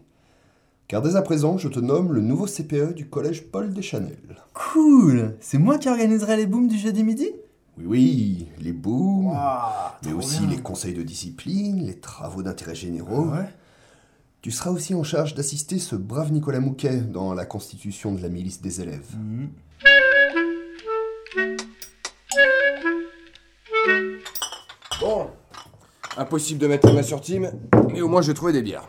[0.88, 4.18] Car dès à présent, je te nomme le nouveau CPE du collège Paul Deschanel.
[4.54, 7.28] Cool C'est moi qui organiserai les booms du jeudi midi?
[7.76, 9.36] Oui, oui, les booms,
[10.04, 13.32] mais aussi les conseils de discipline, les travaux d'intérêt généraux.
[14.42, 18.28] Tu seras aussi en charge d'assister ce brave Nicolas Mouquet dans la constitution de la
[18.28, 19.10] milice des élèves.
[25.00, 25.26] Bon,
[26.16, 27.50] impossible de mettre la main sur Tim,
[27.92, 28.88] mais au moins je vais trouver des bières.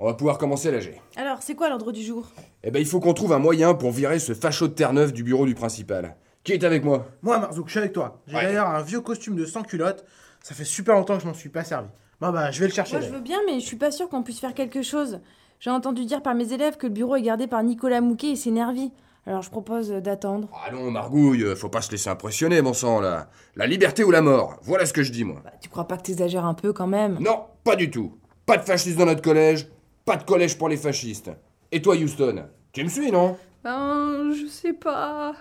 [0.00, 1.00] On va pouvoir commencer l'AG.
[1.16, 2.28] Alors, c'est quoi l'ordre du jour?
[2.62, 5.24] Eh ben, il faut qu'on trouve un moyen pour virer ce facho de Terre-Neuve du
[5.24, 6.16] bureau du principal.
[6.44, 7.06] Qui est avec moi?
[7.22, 8.20] Moi, Marzouk, je suis avec toi.
[8.28, 8.42] J'ai Ouais.
[8.44, 10.04] d'ailleurs un vieux costume de sans culotte.
[10.42, 11.88] Ça fait super longtemps que je m'en suis pas servi.
[12.20, 12.96] Bon, bah, je vais le chercher.
[12.98, 15.20] Moi, je veux bien, mais je suis pas sûre qu'on puisse faire quelque chose.
[15.58, 18.36] J'ai entendu dire par mes élèves que le bureau est gardé par Nicolas Mouquet et
[18.36, 18.92] ses nervis.
[19.26, 20.48] Alors, je propose euh, d'attendre.
[20.64, 23.28] Allons, Margouille, euh, faut pas se laisser impressionner, mon sang, là.
[23.56, 25.42] La liberté ou la mort, voilà ce que je dis, moi.
[25.60, 27.18] Tu crois pas que t'exagères un peu quand même?
[27.20, 28.16] Non, pas du tout.
[28.46, 29.68] Pas de fascistes dans notre collège,
[30.08, 31.30] pas de collège pour les fascistes.
[31.70, 33.36] Et toi, Houston Tu me suis, non?
[33.62, 35.34] Ben, je sais pas.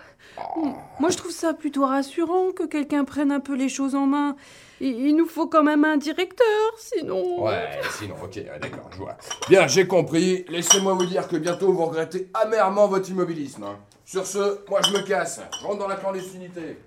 [1.00, 4.36] Moi, je trouve ça plutôt rassurant que quelqu'un prenne un peu les choses en main.
[4.82, 7.46] Il nous faut quand même un directeur, sinon.
[7.46, 9.18] Ouais, sinon, ok, d'accord, je vois.
[9.48, 10.44] Bien, j'ai compris.
[10.50, 13.68] Laissez-moi vous dire que bientôt vous regrettez amèrement votre immobilisme.
[14.04, 15.40] Sur ce, moi je me casse.
[15.62, 16.78] Je rentre dans la clandestinité.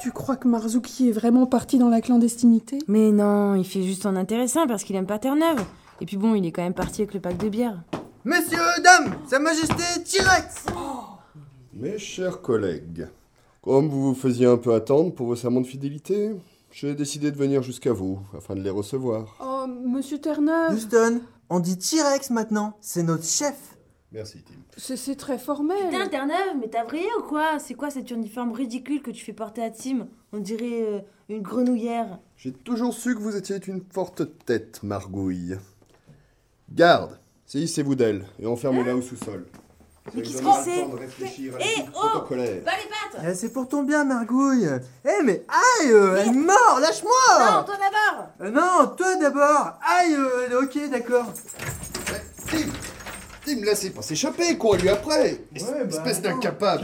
[0.00, 2.78] Tu crois que Marzuki est vraiment parti dans la clandestinité?
[2.86, 5.64] Mais non, il fait juste en intéressant parce qu'il aime pas Terre-Neuve.
[6.00, 7.82] Et puis bon, il est quand même parti avec le pack de bière.
[8.24, 10.66] Messieurs, dames, Sa Majesté T-Rex
[11.72, 13.08] Mes chers collègues,
[13.60, 16.30] comme vous vous faisiez un peu attendre pour vos serments de fidélité,
[16.70, 19.36] j'ai décidé de venir jusqu'à vous afin de les recevoir.
[19.42, 23.77] Oh, monsieur Terre-Neuve Houston, on dit T-Rex maintenant, c'est notre chef.
[24.10, 24.54] Merci, Tim.
[24.78, 25.76] C'est très formel.
[25.90, 27.58] Putain, Terre-Neuve, mais t'as vrillé ou quoi?
[27.58, 30.06] C'est quoi cet uniforme ridicule que tu fais porter à Tim?
[30.32, 32.18] On dirait euh, une grenouillère.
[32.36, 35.58] J'ai toujours su que vous étiez une forte tête, Margouille.
[36.72, 39.46] Garde, saisissez-vous d'elle et enfermez-la au sous-sol.
[40.14, 42.20] Mais qu'est-ce que le c'est temps de réfléchir à Eh, oh.
[42.26, 44.68] Pas les pattes Eh, c'est pour ton bien, Margouille.
[45.04, 49.78] Eh, mais aïe, euh, elle est morte, lâche-moi Non, toi d'abord Euh, Non, toi d'abord
[49.82, 51.26] Aïe, euh, ok, d'accord.
[53.48, 56.34] Tim Tim, laissez pas s'échapper, quoi, lui après Es- Ouais, bah, Espèce attends.
[56.36, 56.82] d'incapable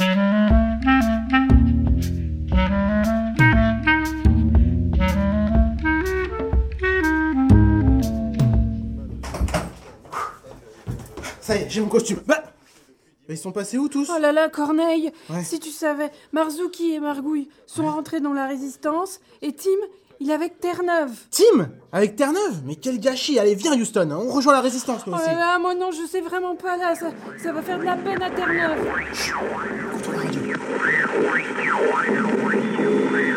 [11.41, 12.21] Ça y est, j'ai mon costume.
[12.27, 12.43] Bah
[13.29, 14.11] Mais ils sont passés où tous?
[14.15, 15.45] Oh là là, Corneille Ouais.
[15.45, 19.71] Si tu savais, Marzuki et Margouille sont rentrés dans la résistance et Tim,
[20.25, 21.11] il est avec Terre-Neuve.
[21.31, 22.63] Tim Avec Terre-Neuve?
[22.65, 25.27] Mais quel gâchis Allez, viens, Houston, hein, on rejoint la résistance, Oh nous aussi.
[25.27, 27.09] là là, moi non, je sais vraiment pas là, ça,
[27.43, 28.87] ça va faire de la peine à Terre-Neuve.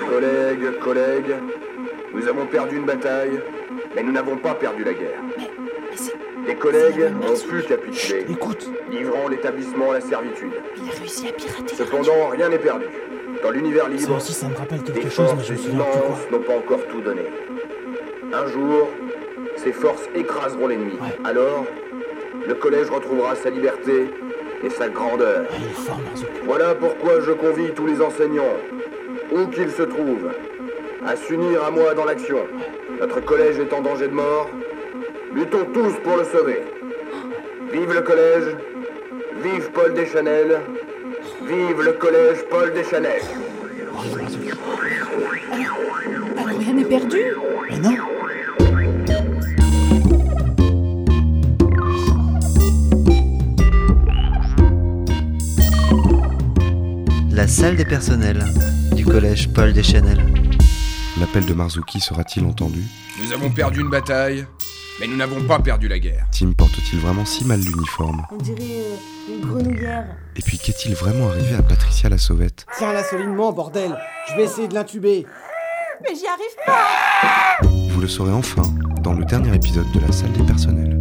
[0.10, 1.36] Collègues, collègues,
[2.14, 3.40] nous avons perdu une bataille,
[3.96, 5.22] mais nous n'avons pas perdu la guerre.
[6.48, 8.26] Les collègues ont pu capituler,
[8.90, 10.52] livrant l'établissement à la servitude.
[10.78, 11.76] Il a réussi à pirater.
[11.76, 12.86] Cependant, rien n'est perdu.
[13.44, 15.58] Dans l'univers libre, Ça aussi, ça me rappelle quelque les chose, mais forces je me
[15.58, 16.08] souviens plus quoi.
[16.08, 17.22] immenses n'ont pas encore tout donné.
[18.34, 18.90] Un jour,
[19.58, 20.98] ces forces écraseront l'ennemi.
[21.24, 21.66] Alors,
[22.48, 24.10] le collège retrouvera sa liberté
[24.64, 25.46] et sa grandeur.
[26.46, 28.56] Voilà pourquoi je convie tous les enseignants,
[29.32, 30.32] où qu'ils se trouvent,
[31.06, 32.40] à s'unir à moi dans l'action.
[33.00, 34.50] Notre collège est en danger de mort.
[35.34, 36.62] Luttons tous pour le sauver.
[37.72, 38.56] Vive le collège,
[39.44, 40.62] vive Paul Deschanel,
[41.48, 43.22] vive le collège Paul Deschanel.
[46.38, 47.18] Alors rien n'est perdu
[47.70, 47.96] Mais non
[57.32, 58.44] La salle des personnels
[58.94, 60.18] du collège Paul Deschanel.
[61.20, 62.82] L'appel de Marzuki sera-t-il entendu?
[63.24, 64.46] Nous avons perdu une bataille,
[65.00, 66.28] mais nous n'avons pas perdu la guerre.
[66.32, 68.26] Tim porte-t-il vraiment si mal l'uniforme?
[68.32, 68.96] On dirait euh,
[69.28, 70.06] une grenouillère.
[70.36, 73.98] Et puis qu'est-il vraiment arrivé à Patricia la Sauvette Tiens-la solidement, bordel
[74.30, 75.26] Je vais essayer de l'intuber.
[76.02, 78.62] Mais j'y arrive pas Vous le saurez enfin
[79.02, 81.00] dans le dernier épisode de la salle des personnels.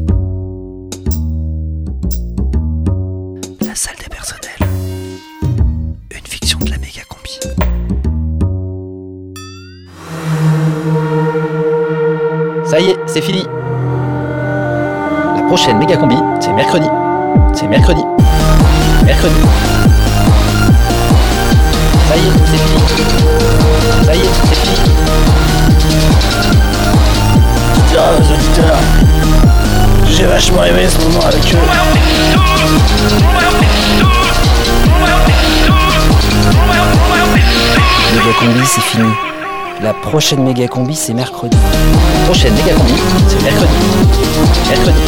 [3.61, 4.71] La salle des personnels.
[6.11, 7.39] Une fiction de la méga combi.
[12.65, 13.45] Ça y est, c'est fini.
[15.37, 16.89] La prochaine méga combi, c'est mercredi.
[17.59, 18.03] C'est mercredi.
[19.03, 19.35] Mercredi.
[22.07, 22.83] Ça y est, c'est fini.
[24.05, 24.77] Ça y est, c'est fini.
[27.89, 28.79] Tiens, les auditeurs,
[30.07, 31.59] j'ai vachement aimé ce moment avec eux.
[38.13, 39.09] Méga combi, c'est fini.
[39.83, 41.57] La prochaine méga combi, c'est mercredi.
[41.57, 42.95] La prochaine méga combi,
[43.29, 43.73] c'est mercredi.
[44.69, 44.99] Mercredi.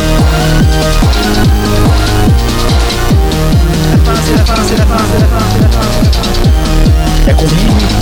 [7.26, 7.56] La combi,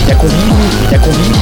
[0.08, 0.34] la combi,
[0.90, 1.32] la combi.